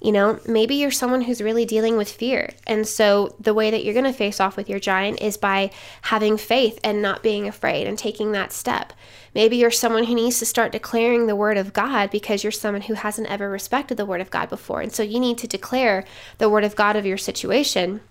You 0.01 0.12
know, 0.12 0.40
maybe 0.48 0.74
you're 0.74 0.90
someone 0.90 1.22
who's 1.22 1.42
really 1.42 1.63
dealing 1.63 1.96
with 1.96 2.12
fear. 2.12 2.50
And 2.66 2.88
so 2.88 3.36
the 3.40 3.54
way 3.54 3.70
that 3.70 3.86
you're 3.86 3.94
going 3.94 4.06
to 4.06 4.13
face 4.13 4.40
off 4.40 4.58
with 4.58 4.68
your 4.68 4.80
giant 4.80 5.22
is 5.22 5.38
by 5.38 5.70
having 6.04 6.38
faith 6.38 6.80
and 6.84 7.04
not 7.04 7.22
being 7.22 7.48
afraid 7.48 7.86
and 7.86 8.00
taking 8.00 8.32
that 8.32 8.51
step. 8.51 8.94
Maybe 9.36 9.58
you're 9.58 9.70
someone 9.70 10.06
who 10.06 10.16
needs 10.16 10.40
to 10.40 10.46
start 10.48 10.72
declaring 10.72 11.28
the 11.28 11.36
word 11.36 11.58
of 11.58 11.72
God 11.72 12.10
because 12.10 12.44
you're 12.44 12.51
someone 12.51 12.82
who 12.84 12.96
hasn't 12.96 13.30
ever 13.30 13.48
respected 13.48 13.96
the 13.96 14.06
word 14.06 14.22
of 14.22 14.32
God 14.32 14.50
before. 14.50 14.82
And 14.82 14.92
so 14.92 15.04
you 15.04 15.20
need 15.20 15.38
to 15.38 15.48
declare 15.48 16.04
the 16.40 16.50
word 16.50 16.63
of 16.63 16.75
God 16.75 16.96
of 16.96 17.06
your 17.06 17.18
situation. 17.18 18.01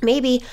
Maybe 0.00 0.44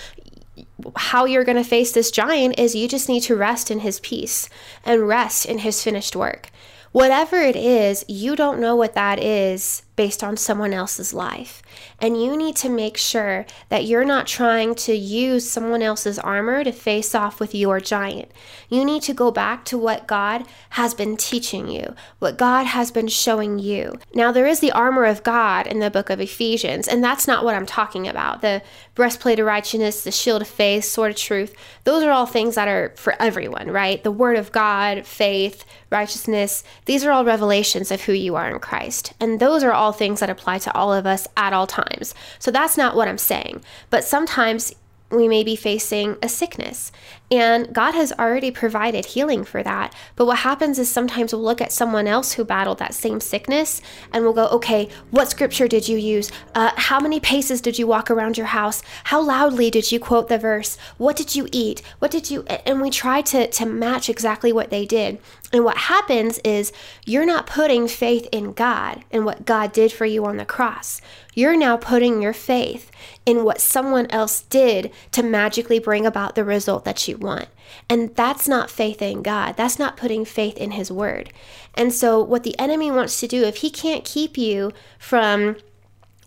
how 0.96 1.26
you're 1.26 1.44
going 1.44 1.58
to 1.58 1.64
face 1.64 1.92
this 1.92 2.12
giant 2.12 2.60
is 2.60 2.76
you 2.76 2.88
just 2.88 3.10
need 3.10 3.22
to 3.22 3.36
rest 3.36 3.70
in 3.72 3.80
his 3.80 4.00
peace 4.00 4.50
and 4.84 5.08
rest 5.08 5.46
in 5.46 5.60
his 5.60 5.84
finished 5.84 6.16
work. 6.16 6.50
Whatever 6.92 7.38
it 7.38 7.56
is, 7.56 8.06
you 8.08 8.36
don't 8.36 8.60
know 8.60 8.76
what 8.76 8.94
that 8.94 9.22
is 9.22 9.84
based 9.98 10.24
on 10.24 10.38
someone 10.38 10.72
else's 10.72 11.14
life. 11.14 11.62
And 12.00 12.22
you 12.22 12.38
need 12.38 12.56
to 12.58 12.70
make 12.70 12.96
sure 12.96 13.46
that 13.70 13.86
you're 13.86 14.06
not 14.06 14.28
trying 14.28 14.76
to 14.76 14.94
use 14.94 15.50
someone 15.50 15.82
else's 15.82 16.20
armor 16.20 16.64
to 16.64 16.72
face 16.72 17.14
off 17.14 17.40
with 17.40 17.54
your 17.54 17.82
giant. 17.82 18.32
You 18.70 18.86
need 18.86 19.02
to 19.04 19.14
go 19.14 19.32
back 19.32 19.66
to 19.66 19.78
what 19.78 20.08
God 20.08 20.46
has 20.72 20.94
been 20.94 21.18
teaching 21.18 21.68
you, 21.68 21.96
what 22.20 22.38
God 22.38 22.66
has 22.68 22.92
been 22.92 23.08
showing 23.08 23.60
you. 23.60 24.00
Now, 24.14 24.32
there 24.32 24.46
is 24.46 24.60
the 24.60 24.72
armor 24.72 25.06
of 25.06 25.24
God 25.24 25.66
in 25.68 25.80
the 25.80 25.90
book 25.90 26.10
of 26.10 26.22
Ephesians, 26.22 26.88
and 26.88 27.04
that's 27.04 27.28
not 27.28 27.44
what 27.44 27.56
I'm 27.56 27.66
talking 27.66 28.08
about. 28.08 28.42
The 28.42 28.62
breastplate 28.94 29.40
of 29.40 29.48
righteousness, 29.48 30.04
the 30.04 30.12
shield 30.12 30.44
of 30.44 30.48
faith, 30.48 30.86
sword 30.86 31.12
of 31.12 31.18
truth, 31.18 31.56
those 31.84 32.04
are 32.04 32.12
all 32.12 32.28
things 32.28 32.56
that 32.56 32.68
are 32.68 32.94
for 32.96 33.20
everyone, 33.20 33.72
right? 33.72 34.04
The 34.04 34.12
word 34.12 34.38
of 34.38 34.52
God, 34.52 35.08
faith, 35.08 35.66
righteousness, 35.90 36.64
these 36.86 37.04
are 37.04 37.12
all 37.12 37.26
revelations 37.26 37.92
of 37.92 38.02
who 38.02 38.14
you 38.14 38.36
are 38.36 38.50
in 38.50 38.60
Christ. 38.60 39.14
And 39.20 39.40
those 39.40 39.64
are 39.64 39.72
all 39.72 39.87
all 39.88 39.94
things 39.94 40.20
that 40.20 40.30
apply 40.30 40.60
to 40.60 40.76
all 40.76 40.94
of 40.94 41.06
us 41.06 41.28
at 41.38 41.54
all 41.54 41.66
times. 41.66 42.14
So 42.40 42.52
that's 42.52 42.78
not 42.78 42.94
what 42.94 43.08
I'm 43.08 43.18
saying. 43.18 43.64
But 43.90 44.04
sometimes 44.04 44.74
we 45.10 45.30
may 45.30 45.46
be 45.46 45.56
facing 45.56 46.18
a 46.22 46.28
sickness. 46.28 46.92
And 47.30 47.74
God 47.74 47.94
has 47.94 48.14
already 48.14 48.52
provided 48.52 49.08
healing 49.08 49.44
for 49.44 49.62
that. 49.64 49.94
But 50.16 50.26
what 50.26 50.40
happens 50.40 50.80
is 50.80 50.90
sometimes 50.90 51.34
we'll 51.34 51.44
look 51.44 51.62
at 51.62 51.72
someone 51.72 52.08
else 52.08 52.34
who 52.34 52.46
battled 52.46 52.80
that 52.80 52.94
same 52.94 53.20
sickness 53.20 53.82
and 54.14 54.24
we'll 54.24 54.34
go, 54.34 54.48
okay, 54.48 54.88
what 55.12 55.30
scripture 55.30 55.68
did 55.68 55.90
you 55.90 55.98
use? 55.98 56.32
Uh, 56.56 56.72
how 56.76 57.00
many 57.00 57.20
paces 57.20 57.60
did 57.60 57.78
you 57.78 57.86
walk 57.86 58.10
around 58.10 58.38
your 58.38 58.48
house? 58.48 58.82
How 59.06 59.22
loudly 59.22 59.70
did 59.70 59.92
you 59.92 60.00
quote 60.00 60.30
the 60.30 60.38
verse? 60.38 60.78
What 60.98 61.18
did 61.18 61.36
you 61.36 61.48
eat? 61.52 61.82
What 62.00 62.12
did 62.12 62.32
you, 62.32 62.44
and 62.66 62.82
we 62.82 62.90
try 62.90 63.22
to, 63.22 63.48
to 63.48 63.66
match 63.66 64.10
exactly 64.10 64.52
what 64.52 64.70
they 64.70 64.86
did. 64.86 65.20
And 65.54 65.64
what 65.64 65.78
happens 65.78 66.40
is 66.40 66.74
you're 67.06 67.26
not 67.26 67.48
putting 67.48 67.88
faith 67.88 68.28
in 68.32 68.54
God 68.54 69.04
and 69.12 69.26
what 69.26 69.46
God 69.46 69.72
did 69.72 69.92
for 69.92 70.06
you 70.06 70.26
on 70.26 70.38
the 70.38 70.46
cross. 70.46 71.00
You're 71.34 71.56
now 71.56 71.78
putting 71.78 72.22
your 72.22 72.34
faith 72.34 72.92
in 73.26 73.44
what 73.44 73.62
someone 73.62 74.08
else 74.08 74.42
did 74.42 74.92
to 75.12 75.24
magically 75.24 75.80
bring 75.80 76.06
about 76.06 76.36
the 76.36 76.44
result 76.44 76.84
that 76.86 77.08
you 77.08 77.17
want. 77.18 77.48
And 77.90 78.16
that's 78.16 78.48
not 78.48 78.70
faith 78.70 79.02
in 79.02 79.22
God. 79.22 79.58
That's 79.58 79.80
not 79.80 79.98
putting 79.98 80.26
faith 80.26 80.58
in 80.58 80.72
His 80.72 80.92
Word. 80.92 81.32
And 81.74 81.94
so, 81.94 82.22
what 82.22 82.44
the 82.44 82.58
enemy 82.60 82.90
wants 82.92 83.20
to 83.20 83.28
do, 83.28 83.44
if 83.44 83.58
he 83.58 83.70
can't 83.70 84.04
keep 84.04 84.38
you 84.38 84.72
from 84.98 85.58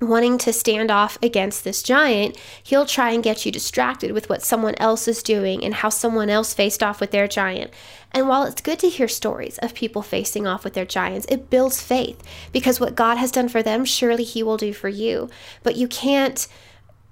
wanting 0.01 0.39
to 0.39 0.53
stand 0.53 0.91
off 0.91 1.19
against 1.23 1.63
this 1.63 1.83
giant, 1.83 2.37
he'll 2.63 2.87
try 2.87 3.11
and 3.11 3.23
get 3.23 3.45
you 3.45 3.53
distracted 3.53 4.13
with 4.13 4.29
what 4.31 4.43
someone 4.43 4.75
else 4.79 5.07
is 5.07 5.23
doing 5.23 5.63
and 5.63 5.75
how 5.75 5.91
someone 5.91 6.31
else 6.31 6.55
faced 6.55 6.83
off 6.83 7.01
with 7.01 7.11
their 7.11 7.29
giant. 7.29 7.71
And 8.13 8.27
while 8.27 8.45
it's 8.45 8.63
good 8.63 8.79
to 8.79 8.89
hear 8.89 9.09
stories 9.09 9.59
of 9.59 9.75
people 9.75 10.03
facing 10.03 10.47
off 10.47 10.65
with 10.65 10.73
their 10.73 10.87
giants, 10.87 11.27
it 11.29 11.51
builds 11.51 11.83
faith 11.83 12.23
because 12.51 12.81
what 12.81 12.95
God 12.95 13.19
has 13.19 13.31
done 13.31 13.49
for 13.49 13.63
them, 13.63 13.85
surely 13.85 14.25
He 14.25 14.43
will 14.43 14.57
do 14.57 14.73
for 14.73 14.89
you. 14.89 15.29
But 15.63 15.77
you 15.77 15.87
can't 15.87 16.49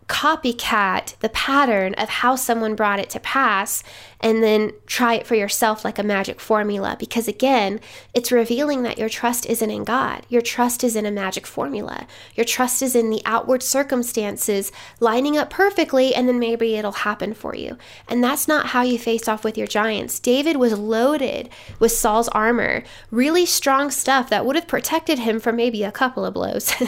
copycat 0.08 1.16
the 1.20 1.28
pattern 1.28 1.94
of 1.94 2.08
how 2.08 2.34
someone 2.34 2.74
brought 2.74 2.98
it 2.98 3.10
to 3.10 3.20
pass 3.20 3.84
and 4.20 4.42
then 4.42 4.72
try 4.86 5.14
it 5.14 5.26
for 5.26 5.36
yourself 5.36 5.84
like 5.84 5.98
a 5.98 6.02
magic 6.02 6.40
formula. 6.40 6.96
Because 6.98 7.28
again 7.28 7.78
it's 8.14 8.32
revealing 8.32 8.82
that 8.82 8.98
your 8.98 9.10
trust 9.10 9.46
isn't 9.46 9.70
in 9.70 9.84
god. 9.84 10.26
Your 10.28 10.40
trust 10.40 10.82
is 10.82 10.96
in 10.96 11.06
a 11.06 11.10
magic 11.10 11.46
formula. 11.46 12.06
Your 12.34 12.44
trust 12.44 12.82
is 12.82 12.96
in 12.96 13.10
the 13.10 13.20
outward 13.26 13.62
circumstances 13.62 14.72
lining 14.98 15.36
up 15.36 15.50
perfectly 15.50 16.14
and 16.14 16.26
then 16.26 16.38
maybe 16.38 16.76
it'll 16.76 16.92
happen 16.92 17.34
for 17.34 17.54
you. 17.54 17.76
And 18.08 18.24
that's 18.24 18.48
not 18.48 18.68
how 18.68 18.82
you 18.82 18.98
face 18.98 19.28
off 19.28 19.44
with 19.44 19.58
your 19.58 19.66
giants. 19.66 20.18
David 20.18 20.56
was 20.56 20.78
loaded 20.78 21.50
with 21.78 21.92
saul's 21.92 22.28
armor 22.28 22.82
really 23.10 23.44
strong 23.46 23.90
stuff 23.90 24.30
that 24.30 24.46
would 24.46 24.56
have 24.56 24.66
protected 24.66 25.20
him 25.20 25.38
from 25.38 25.56
maybe 25.56 25.84
a 25.84 25.92
couple 25.92 26.24
of 26.24 26.34
blows. 26.34 26.72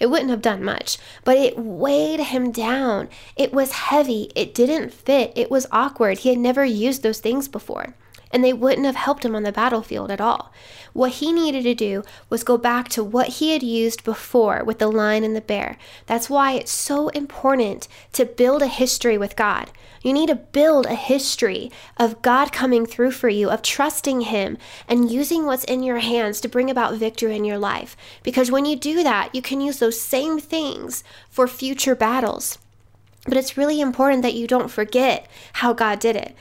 It 0.00 0.10
wouldn't 0.10 0.30
have 0.30 0.42
done 0.42 0.64
much 0.64 0.98
but 1.24 1.36
it 1.36 1.56
weighed 1.58 2.20
him 2.20 2.50
down 2.50 2.61
down. 2.62 3.08
It 3.36 3.52
was 3.52 3.72
heavy. 3.72 4.30
It 4.36 4.54
didn't 4.54 4.92
fit. 4.92 5.32
It 5.34 5.50
was 5.50 5.66
awkward. 5.72 6.18
He 6.18 6.28
had 6.28 6.38
never 6.38 6.64
used 6.64 7.02
those 7.02 7.18
things 7.18 7.48
before. 7.48 7.94
And 8.32 8.42
they 8.42 8.52
wouldn't 8.52 8.86
have 8.86 8.96
helped 8.96 9.24
him 9.24 9.36
on 9.36 9.42
the 9.42 9.52
battlefield 9.52 10.10
at 10.10 10.20
all. 10.20 10.52
What 10.92 11.12
he 11.12 11.32
needed 11.32 11.64
to 11.64 11.74
do 11.74 12.02
was 12.30 12.44
go 12.44 12.56
back 12.56 12.88
to 12.90 13.04
what 13.04 13.28
he 13.28 13.52
had 13.52 13.62
used 13.62 14.04
before 14.04 14.62
with 14.64 14.78
the 14.78 14.88
lion 14.88 15.24
and 15.24 15.36
the 15.36 15.40
bear. 15.40 15.76
That's 16.06 16.30
why 16.30 16.52
it's 16.52 16.72
so 16.72 17.08
important 17.10 17.88
to 18.14 18.24
build 18.24 18.62
a 18.62 18.66
history 18.66 19.18
with 19.18 19.36
God. 19.36 19.70
You 20.02 20.12
need 20.12 20.28
to 20.28 20.34
build 20.34 20.86
a 20.86 20.94
history 20.94 21.70
of 21.96 22.22
God 22.22 22.52
coming 22.52 22.86
through 22.86 23.12
for 23.12 23.28
you, 23.28 23.50
of 23.50 23.62
trusting 23.62 24.22
Him 24.22 24.58
and 24.88 25.10
using 25.10 25.46
what's 25.46 25.64
in 25.64 25.82
your 25.82 25.98
hands 25.98 26.40
to 26.40 26.48
bring 26.48 26.70
about 26.70 26.96
victory 26.96 27.36
in 27.36 27.44
your 27.44 27.58
life. 27.58 27.96
Because 28.22 28.50
when 28.50 28.64
you 28.64 28.76
do 28.76 29.02
that, 29.04 29.34
you 29.34 29.40
can 29.40 29.60
use 29.60 29.78
those 29.78 30.00
same 30.00 30.40
things 30.40 31.04
for 31.30 31.46
future 31.46 31.94
battles. 31.94 32.58
But 33.24 33.36
it's 33.36 33.56
really 33.56 33.80
important 33.80 34.22
that 34.22 34.34
you 34.34 34.48
don't 34.48 34.70
forget 34.70 35.28
how 35.54 35.72
God 35.72 36.00
did 36.00 36.16
it. 36.16 36.34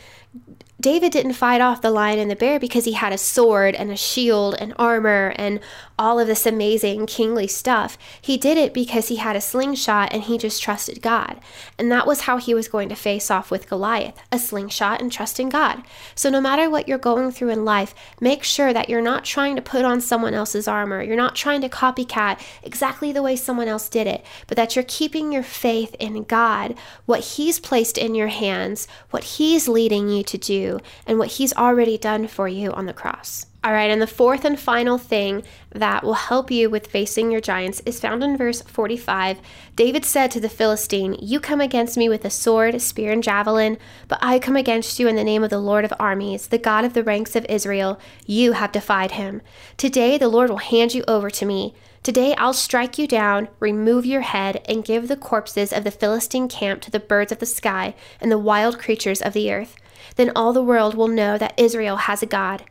David 0.81 1.11
didn't 1.11 1.33
fight 1.33 1.61
off 1.61 1.81
the 1.81 1.91
lion 1.91 2.17
and 2.17 2.31
the 2.31 2.35
bear 2.35 2.59
because 2.59 2.85
he 2.85 2.93
had 2.93 3.13
a 3.13 3.17
sword 3.17 3.75
and 3.75 3.91
a 3.91 3.95
shield 3.95 4.55
and 4.59 4.73
armor 4.77 5.33
and 5.35 5.59
all 6.01 6.19
of 6.19 6.25
this 6.25 6.47
amazing 6.47 7.05
kingly 7.05 7.45
stuff. 7.45 7.95
He 8.19 8.35
did 8.35 8.57
it 8.57 8.73
because 8.73 9.09
he 9.09 9.17
had 9.17 9.35
a 9.35 9.41
slingshot 9.41 10.11
and 10.11 10.23
he 10.23 10.39
just 10.39 10.59
trusted 10.59 10.99
God. 10.99 11.39
And 11.77 11.91
that 11.91 12.07
was 12.07 12.21
how 12.21 12.37
he 12.37 12.55
was 12.55 12.67
going 12.67 12.89
to 12.89 12.95
face 12.95 13.29
off 13.29 13.51
with 13.51 13.69
Goliath 13.69 14.17
a 14.31 14.39
slingshot 14.39 14.99
and 14.99 15.11
trusting 15.11 15.49
God. 15.49 15.83
So, 16.15 16.31
no 16.31 16.41
matter 16.41 16.69
what 16.69 16.87
you're 16.87 16.97
going 16.97 17.29
through 17.31 17.49
in 17.49 17.63
life, 17.63 17.93
make 18.19 18.43
sure 18.43 18.73
that 18.73 18.89
you're 18.89 18.99
not 18.99 19.25
trying 19.25 19.55
to 19.55 19.61
put 19.61 19.85
on 19.85 20.01
someone 20.01 20.33
else's 20.33 20.67
armor. 20.67 21.03
You're 21.03 21.15
not 21.15 21.35
trying 21.35 21.61
to 21.61 21.69
copycat 21.69 22.41
exactly 22.63 23.11
the 23.11 23.21
way 23.21 23.35
someone 23.35 23.67
else 23.67 23.87
did 23.87 24.07
it, 24.07 24.25
but 24.47 24.57
that 24.57 24.75
you're 24.75 24.85
keeping 24.87 25.31
your 25.31 25.43
faith 25.43 25.95
in 25.99 26.23
God, 26.23 26.75
what 27.05 27.19
He's 27.19 27.59
placed 27.59 27.99
in 27.99 28.15
your 28.15 28.29
hands, 28.29 28.87
what 29.11 29.23
He's 29.23 29.67
leading 29.67 30.09
you 30.09 30.23
to 30.23 30.37
do, 30.39 30.79
and 31.05 31.19
what 31.19 31.33
He's 31.33 31.53
already 31.53 31.99
done 31.99 32.27
for 32.27 32.47
you 32.47 32.71
on 32.71 32.87
the 32.87 32.93
cross. 32.93 33.45
All 33.63 33.73
right, 33.73 33.91
and 33.91 34.01
the 34.01 34.07
fourth 34.07 34.43
and 34.43 34.59
final 34.59 34.97
thing 34.97 35.43
that 35.69 36.03
will 36.03 36.15
help 36.15 36.49
you 36.49 36.67
with 36.67 36.87
facing 36.87 37.29
your 37.29 37.41
giants 37.41 37.79
is 37.85 37.99
found 37.99 38.23
in 38.23 38.35
verse 38.35 38.63
45. 38.63 39.39
David 39.75 40.03
said 40.03 40.31
to 40.31 40.39
the 40.39 40.49
Philistine, 40.49 41.15
You 41.21 41.39
come 41.39 41.61
against 41.61 41.95
me 41.95 42.09
with 42.09 42.25
a 42.25 42.31
sword, 42.31 42.81
spear, 42.81 43.11
and 43.11 43.21
javelin, 43.21 43.77
but 44.07 44.17
I 44.19 44.39
come 44.39 44.55
against 44.55 44.99
you 44.99 45.07
in 45.07 45.15
the 45.15 45.23
name 45.23 45.43
of 45.43 45.51
the 45.51 45.59
Lord 45.59 45.85
of 45.85 45.93
armies, 45.99 46.47
the 46.47 46.57
God 46.57 46.85
of 46.85 46.93
the 46.93 47.03
ranks 47.03 47.35
of 47.35 47.45
Israel. 47.49 47.99
You 48.25 48.53
have 48.53 48.71
defied 48.71 49.11
him. 49.11 49.43
Today 49.77 50.17
the 50.17 50.27
Lord 50.27 50.49
will 50.49 50.57
hand 50.57 50.95
you 50.95 51.03
over 51.07 51.29
to 51.29 51.45
me. 51.45 51.75
Today 52.01 52.33
I'll 52.39 52.53
strike 52.53 52.97
you 52.97 53.05
down, 53.05 53.47
remove 53.59 54.07
your 54.07 54.21
head, 54.21 54.65
and 54.67 54.83
give 54.83 55.07
the 55.07 55.15
corpses 55.15 55.71
of 55.71 55.83
the 55.83 55.91
Philistine 55.91 56.47
camp 56.47 56.81
to 56.81 56.89
the 56.89 56.99
birds 56.99 57.31
of 57.31 57.37
the 57.37 57.45
sky 57.45 57.93
and 58.19 58.31
the 58.31 58.39
wild 58.39 58.79
creatures 58.79 59.21
of 59.21 59.33
the 59.33 59.53
earth. 59.53 59.75
Then 60.15 60.31
all 60.35 60.51
the 60.51 60.63
world 60.63 60.95
will 60.95 61.07
know 61.07 61.37
that 61.37 61.53
Israel 61.59 61.97
has 61.97 62.23
a 62.23 62.25
God. 62.25 62.63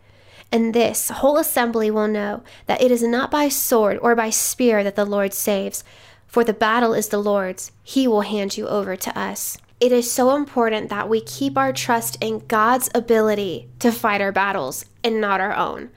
And 0.52 0.74
this 0.74 1.10
whole 1.10 1.36
assembly 1.36 1.90
will 1.90 2.08
know 2.08 2.42
that 2.66 2.82
it 2.82 2.90
is 2.90 3.02
not 3.02 3.30
by 3.30 3.48
sword 3.48 3.98
or 4.02 4.16
by 4.16 4.30
spear 4.30 4.82
that 4.82 4.96
the 4.96 5.04
Lord 5.04 5.32
saves, 5.32 5.84
for 6.26 6.44
the 6.44 6.52
battle 6.52 6.92
is 6.92 7.08
the 7.08 7.18
Lord's. 7.18 7.72
He 7.82 8.08
will 8.08 8.22
hand 8.22 8.56
you 8.56 8.66
over 8.68 8.96
to 8.96 9.18
us. 9.18 9.58
It 9.80 9.92
is 9.92 10.10
so 10.10 10.36
important 10.36 10.90
that 10.90 11.08
we 11.08 11.20
keep 11.20 11.56
our 11.56 11.72
trust 11.72 12.18
in 12.20 12.46
God's 12.46 12.90
ability 12.94 13.68
to 13.78 13.90
fight 13.90 14.20
our 14.20 14.32
battles 14.32 14.84
and 15.02 15.20
not 15.20 15.40
our 15.40 15.54
own. 15.54 15.90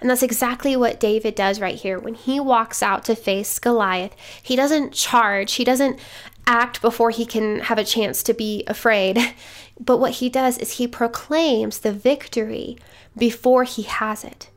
And 0.00 0.08
that's 0.08 0.22
exactly 0.22 0.76
what 0.76 1.00
David 1.00 1.34
does 1.34 1.60
right 1.60 1.74
here. 1.74 1.98
When 1.98 2.14
he 2.14 2.40
walks 2.40 2.82
out 2.82 3.04
to 3.04 3.14
face 3.14 3.58
Goliath, 3.58 4.14
he 4.42 4.56
doesn't 4.56 4.92
charge, 4.92 5.54
he 5.54 5.64
doesn't 5.64 5.98
act 6.46 6.80
before 6.80 7.10
he 7.10 7.26
can 7.26 7.60
have 7.60 7.78
a 7.78 7.84
chance 7.84 8.22
to 8.24 8.34
be 8.34 8.64
afraid. 8.66 9.18
But 9.82 9.96
what 9.96 10.12
he 10.12 10.28
does 10.28 10.58
is 10.58 10.72
he 10.72 10.86
proclaims 10.86 11.78
the 11.78 11.90
victory 11.90 12.76
before 13.16 13.64
he 13.64 13.82
has 13.82 14.24
it. 14.24 14.50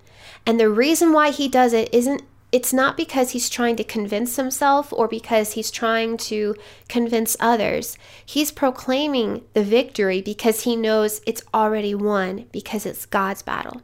And 0.46 0.60
the 0.60 0.70
reason 0.70 1.14
why 1.14 1.32
he 1.32 1.48
does 1.48 1.74
it 1.74 1.94
isn't 1.94 2.24
it's 2.52 2.72
not 2.72 2.96
because 2.96 3.32
he's 3.32 3.50
trying 3.50 3.76
to 3.78 3.84
convince 3.84 4.36
himself 4.36 4.94
or 4.94 5.08
because 5.08 5.54
he's 5.54 5.72
trying 5.72 6.18
to 6.18 6.56
convince 6.88 7.36
others. 7.40 7.98
He's 8.24 8.52
proclaiming 8.52 9.44
the 9.54 9.64
victory 9.64 10.22
because 10.22 10.62
he 10.62 10.76
knows 10.76 11.20
it's 11.26 11.42
already 11.52 11.96
won 11.96 12.46
because 12.52 12.86
it's 12.86 13.08
God's 13.08 13.42
battle. 13.42 13.82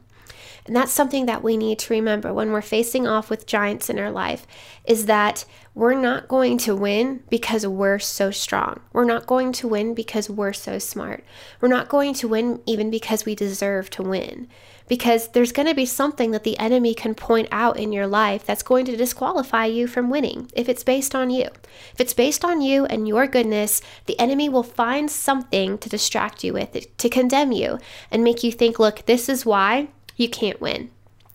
And 0.66 0.76
that's 0.76 0.92
something 0.92 1.26
that 1.26 1.42
we 1.42 1.56
need 1.56 1.78
to 1.80 1.94
remember 1.94 2.32
when 2.32 2.52
we're 2.52 2.62
facing 2.62 3.06
off 3.06 3.30
with 3.30 3.46
giants 3.46 3.88
in 3.90 3.98
our 3.98 4.10
life 4.10 4.46
is 4.84 5.06
that 5.06 5.44
we're 5.74 5.94
not 5.94 6.28
going 6.28 6.58
to 6.58 6.76
win 6.76 7.22
because 7.30 7.66
we're 7.66 7.98
so 7.98 8.30
strong. 8.30 8.80
We're 8.92 9.04
not 9.04 9.26
going 9.26 9.52
to 9.52 9.68
win 9.68 9.94
because 9.94 10.28
we're 10.28 10.52
so 10.52 10.78
smart. 10.78 11.24
We're 11.60 11.68
not 11.68 11.88
going 11.88 12.14
to 12.14 12.28
win 12.28 12.60
even 12.66 12.90
because 12.90 13.24
we 13.24 13.34
deserve 13.34 13.90
to 13.90 14.02
win 14.02 14.48
because 14.90 15.28
there's 15.28 15.52
going 15.52 15.68
to 15.68 15.74
be 15.74 15.86
something 15.86 16.32
that 16.32 16.42
the 16.42 16.58
enemy 16.58 16.94
can 16.94 17.14
point 17.14 17.46
out 17.52 17.78
in 17.78 17.92
your 17.92 18.08
life 18.08 18.44
that's 18.44 18.64
going 18.64 18.84
to 18.84 18.96
disqualify 18.96 19.64
you 19.64 19.86
from 19.86 20.10
winning 20.10 20.50
if 20.52 20.68
it's 20.68 20.82
based 20.82 21.14
on 21.14 21.30
you. 21.30 21.44
If 21.92 22.00
it's 22.00 22.12
based 22.12 22.44
on 22.44 22.60
you 22.60 22.86
and 22.86 23.06
your 23.06 23.28
goodness, 23.28 23.80
the 24.06 24.18
enemy 24.18 24.48
will 24.48 24.64
find 24.64 25.08
something 25.08 25.78
to 25.78 25.88
distract 25.88 26.42
you 26.42 26.52
with, 26.52 26.96
to 26.96 27.08
condemn 27.08 27.52
you, 27.52 27.78
and 28.10 28.24
make 28.24 28.42
you 28.42 28.50
think, 28.50 28.80
look, 28.80 29.06
this 29.06 29.28
is 29.28 29.46
why 29.46 29.88
you 30.20 30.28
can't 30.28 30.60
win. 30.60 30.90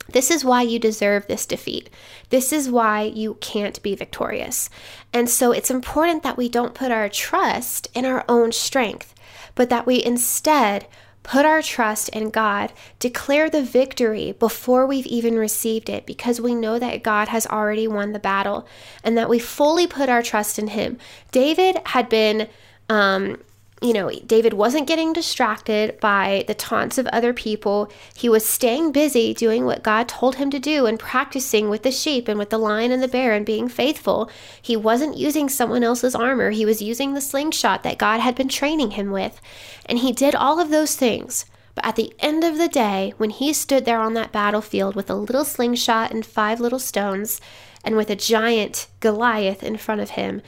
This 0.07 0.29
is 0.29 0.45
why 0.45 0.61
you 0.61 0.77
deserve 0.77 1.27
this 1.27 1.45
defeat. 1.45 1.89
This 2.29 2.53
is 2.53 2.69
why 2.69 3.01
you 3.03 3.35
can't 3.41 3.81
be 3.81 3.95
victorious. 3.95 4.69
And 5.11 5.29
so 5.29 5.51
it's 5.51 5.71
important 5.71 6.23
that 6.23 6.37
we 6.37 6.47
don't 6.47 6.75
put 6.75 6.91
our 6.91 7.09
trust 7.09 7.87
in 7.95 8.05
our 8.05 8.23
own 8.29 8.51
strength, 8.51 9.15
but 9.55 9.69
that 9.69 9.87
we 9.87 10.03
instead 10.03 10.85
put 11.23 11.43
our 11.43 11.63
trust 11.63 12.09
in 12.09 12.29
God, 12.29 12.71
declare 12.99 13.49
the 13.49 13.63
victory 13.63 14.33
before 14.33 14.85
we've 14.85 15.07
even 15.07 15.39
received 15.39 15.89
it, 15.89 16.05
because 16.05 16.39
we 16.39 16.53
know 16.53 16.77
that 16.77 17.01
God 17.01 17.29
has 17.29 17.47
already 17.47 17.87
won 17.87 18.11
the 18.11 18.19
battle 18.19 18.67
and 19.03 19.17
that 19.17 19.27
we 19.27 19.39
fully 19.39 19.87
put 19.87 20.07
our 20.07 20.21
trust 20.21 20.59
in 20.59 20.67
Him. 20.67 20.99
David 21.31 21.79
had 21.87 22.09
been 22.09 22.47
um, 22.89 23.41
you 23.81 23.91
know, 23.91 24.09
David 24.09 24.53
wasn't 24.53 24.87
getting 24.87 25.11
distracted 25.11 25.99
by 25.99 26.45
the 26.47 26.53
taunts 26.53 26.97
of 26.97 27.07
other 27.07 27.33
people. 27.33 27.91
He 28.15 28.29
was 28.29 28.47
staying 28.47 28.93
busy 28.93 29.33
doing 29.33 29.65
what 29.65 29.83
God 29.83 30.07
told 30.07 30.37
him 30.37 30.49
to 30.51 30.59
do 30.59 30.85
and 30.85 30.97
practicing 30.97 31.69
with 31.69 31.83
the 31.83 31.91
sheep 31.91 32.29
and 32.29 32.39
with 32.39 32.49
the 32.51 32.57
lion 32.57 32.91
and 32.91 33.03
the 33.03 33.07
bear 33.07 33.33
and 33.33 33.45
being 33.45 33.67
faithful. 33.67 34.29
He 34.61 34.77
wasn't 34.77 35.17
using 35.17 35.49
someone 35.49 35.83
else's 35.83 36.15
armor, 36.15 36.51
he 36.51 36.65
was 36.65 36.81
using 36.81 37.13
the 37.13 37.21
slingshot 37.21 37.83
that 37.83 37.97
God 37.97 38.21
had 38.21 38.33
been 38.33 38.47
training 38.47 38.91
him 38.91 39.11
with. 39.11 39.41
And 39.85 39.99
he 39.99 40.13
did 40.13 40.35
all 40.35 40.59
of 40.59 40.69
those 40.69 40.95
things. 40.95 41.45
But 41.75 41.85
at 41.85 41.97
the 41.97 42.13
end 42.19 42.45
of 42.45 42.57
the 42.57 42.69
day, 42.69 43.13
when 43.17 43.29
he 43.29 43.51
stood 43.51 43.83
there 43.83 43.99
on 43.99 44.13
that 44.13 44.31
battlefield 44.31 44.95
with 44.95 45.09
a 45.09 45.15
little 45.15 45.43
slingshot 45.43 46.11
and 46.11 46.25
five 46.25 46.61
little 46.61 46.79
stones, 46.79 47.41
and 47.83 47.97
with 47.97 48.09
a 48.09 48.15
giant 48.15 48.87
Goliath 49.01 49.61
in 49.61 49.75
front 49.75 49.99
of 49.99 50.11
him, 50.11 50.41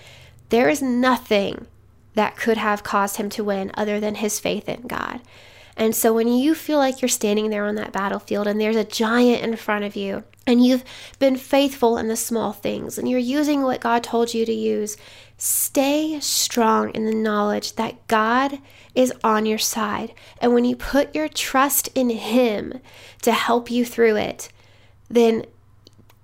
there 0.50 0.70
is 0.70 0.82
nothing 0.82 1.68
that 2.18 2.36
could 2.36 2.58
have 2.58 2.84
caused 2.84 3.18
him 3.18 3.30
to 3.30 3.44
win 3.44 3.72
other 3.76 4.00
than 4.00 4.16
his 4.16 4.40
faith 4.40 4.68
in 4.68 4.88
God. 4.88 5.22
And 5.78 5.96
so 5.96 6.12
when 6.12 6.28
you 6.28 6.56
feel 6.56 6.80
like 6.80 7.02
you're 7.02 7.10
standing 7.10 7.52
there 7.52 7.66
on 7.66 7.76
that 7.76 7.94
battlefield 7.94 8.48
and 8.48 8.60
there's 8.60 8.76
a 8.76 8.84
giant 8.84 9.44
in 9.44 9.56
front 9.56 9.86
of 9.86 9.96
you, 9.96 10.24
and 10.48 10.66
you've 10.66 10.84
been 11.20 11.36
faithful 11.36 11.98
in 11.98 12.08
the 12.08 12.16
small 12.16 12.54
things, 12.54 12.98
and 12.98 13.08
you're 13.08 13.20
using 13.20 13.62
what 13.62 13.82
God 13.82 14.04
told 14.04 14.34
you 14.34 14.46
to 14.46 14.52
use, 14.52 14.98
stay 15.38 16.20
strong 16.20 16.90
in 16.96 17.06
the 17.06 17.14
knowledge 17.14 17.74
that 17.74 18.08
God 18.08 18.58
is 18.96 19.14
on 19.24 19.46
your 19.46 19.60
side. 19.60 20.14
And 20.42 20.56
when 20.56 20.66
you 20.66 20.76
put 20.76 21.14
your 21.14 21.28
trust 21.28 21.90
in 21.94 22.10
Him 22.10 22.80
to 23.22 23.32
help 23.32 23.70
you 23.70 23.86
through 23.86 24.16
it, 24.16 24.50
then 25.10 25.46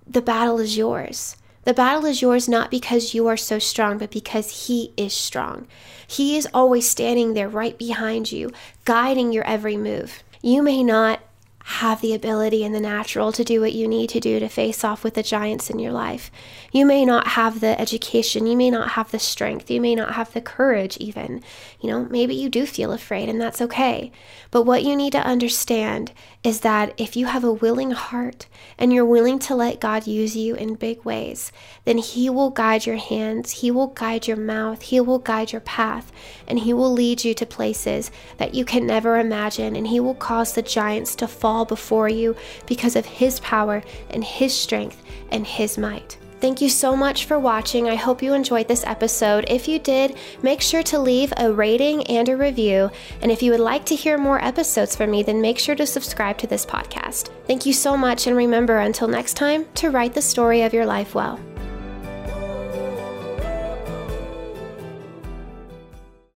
the 0.08 0.22
battle 0.22 0.60
is 0.60 0.76
yours. 0.76 1.36
The 1.66 1.74
battle 1.74 2.06
is 2.06 2.22
yours 2.22 2.50
not 2.50 2.70
because 2.70 3.14
you 3.14 3.28
are 3.28 3.38
so 3.38 3.58
strong, 3.60 3.98
but 3.98 4.12
because 4.12 4.68
He 4.68 4.92
is 4.98 5.14
strong. 5.14 5.68
He 6.06 6.36
is 6.38 6.48
always 6.54 6.90
standing 6.90 7.34
there 7.34 7.50
right 7.50 7.78
behind 7.78 8.32
you, 8.32 8.52
guiding 8.86 9.32
your 9.32 9.46
every 9.46 9.78
move. 9.78 10.24
You 10.42 10.62
may 10.62 10.84
not 10.84 11.22
have 11.66 12.02
the 12.02 12.14
ability 12.14 12.64
in 12.64 12.74
the 12.74 12.80
natural 12.80 13.32
to 13.32 13.44
do 13.44 13.62
what 13.62 13.72
you 13.72 13.88
need 13.88 14.10
to 14.10 14.20
do 14.20 14.38
to 14.38 14.50
face 14.50 14.84
off 14.84 15.04
with 15.04 15.14
the 15.14 15.24
giants 15.24 15.70
in 15.70 15.80
your 15.80 15.94
life. 15.94 16.30
You 16.74 16.86
may 16.86 17.06
not 17.06 17.28
have 17.28 17.62
the 17.62 17.80
education, 17.80 18.46
you 18.46 18.58
may 18.58 18.70
not 18.70 18.92
have 18.92 19.12
the 19.12 19.20
strength, 19.20 19.72
you 19.72 19.80
may 19.80 19.96
not 19.96 20.16
have 20.16 20.34
the 20.34 20.42
courage, 20.42 20.98
even. 20.98 21.42
You 21.80 21.90
know, 21.90 22.06
maybe 22.10 22.36
you 22.36 22.50
do 22.50 22.66
feel 22.66 22.92
afraid, 22.92 23.30
and 23.30 23.40
that's 23.40 23.62
okay. 23.62 24.12
But 24.52 24.64
what 24.64 24.84
you 24.84 24.96
need 24.96 25.14
to 25.14 25.26
understand 25.26 26.12
is 26.44 26.60
that 26.62 26.94
if 26.98 27.16
you 27.16 27.28
have 27.28 27.46
a 27.46 27.54
willing 27.54 27.92
heart 27.92 28.48
and 28.78 28.92
you're 28.92 29.06
willing 29.06 29.40
to 29.40 29.56
let 29.56 29.80
God 29.80 30.06
use 30.06 30.36
you 30.36 30.56
in 30.56 30.76
big 30.76 31.04
ways, 31.06 31.52
then 31.86 31.98
He 31.98 32.30
will 32.30 32.50
guide 32.50 32.86
your 32.86 32.98
hands, 32.98 33.52
He 33.52 33.72
will 33.72 33.88
guide 33.88 34.28
your 34.28 34.38
mouth, 34.38 34.82
He 34.82 35.00
will 35.00 35.20
guide 35.20 35.54
your 35.54 35.62
path, 35.62 36.12
and 36.46 36.60
He 36.60 36.74
will 36.74 36.92
lead 36.92 37.24
you 37.24 37.34
to 37.36 37.46
places 37.46 38.12
that 38.38 38.54
you 38.54 38.66
can 38.66 38.86
never 38.86 39.18
imagine, 39.18 39.78
and 39.78 39.88
He 39.88 40.02
will 40.02 40.16
cause 40.16 40.54
the 40.54 40.62
giants 40.62 41.16
to 41.16 41.28
fall 41.28 41.53
before 41.64 42.10
you 42.10 42.36
because 42.66 42.96
of 42.96 43.06
His 43.06 43.40
power 43.40 43.84
and 44.10 44.24
His 44.24 44.54
strength 44.54 45.02
and 45.32 45.46
His 45.46 45.78
might. 45.78 46.18
Thank 46.44 46.60
you 46.60 46.68
so 46.68 46.94
much 46.94 47.24
for 47.24 47.40
watching. 47.40 47.88
I 47.88 47.96
hope 47.96 48.22
you 48.22 48.34
enjoyed 48.34 48.68
this 48.68 48.84
episode. 48.86 49.46
If 49.48 49.66
you 49.66 49.80
did, 49.80 50.18
make 50.42 50.60
sure 50.60 50.84
to 50.84 51.00
leave 51.00 51.32
a 51.38 51.54
rating 51.54 52.06
and 52.08 52.28
a 52.28 52.36
review. 52.36 52.92
And 53.22 53.32
if 53.32 53.42
you 53.42 53.52
would 53.52 53.62
like 53.62 53.86
to 53.86 53.96
hear 53.96 54.18
more 54.18 54.44
episodes 54.44 54.94
from 54.94 55.12
me, 55.12 55.24
then 55.24 55.40
make 55.40 55.58
sure 55.58 55.76
to 55.76 55.86
subscribe 55.86 56.38
to 56.40 56.48
this 56.48 56.66
podcast. 56.66 57.30
Thank 57.48 57.66
you 57.66 57.72
so 57.72 57.96
much, 57.96 58.28
and 58.28 58.36
remember 58.36 58.80
until 58.80 59.08
next 59.08 59.36
time 59.36 59.66
to 59.76 59.90
write 59.90 60.16
the 60.16 60.22
story 60.22 60.64
of 60.64 60.74
your 60.74 60.86
life 60.86 61.16
well. 61.16 61.40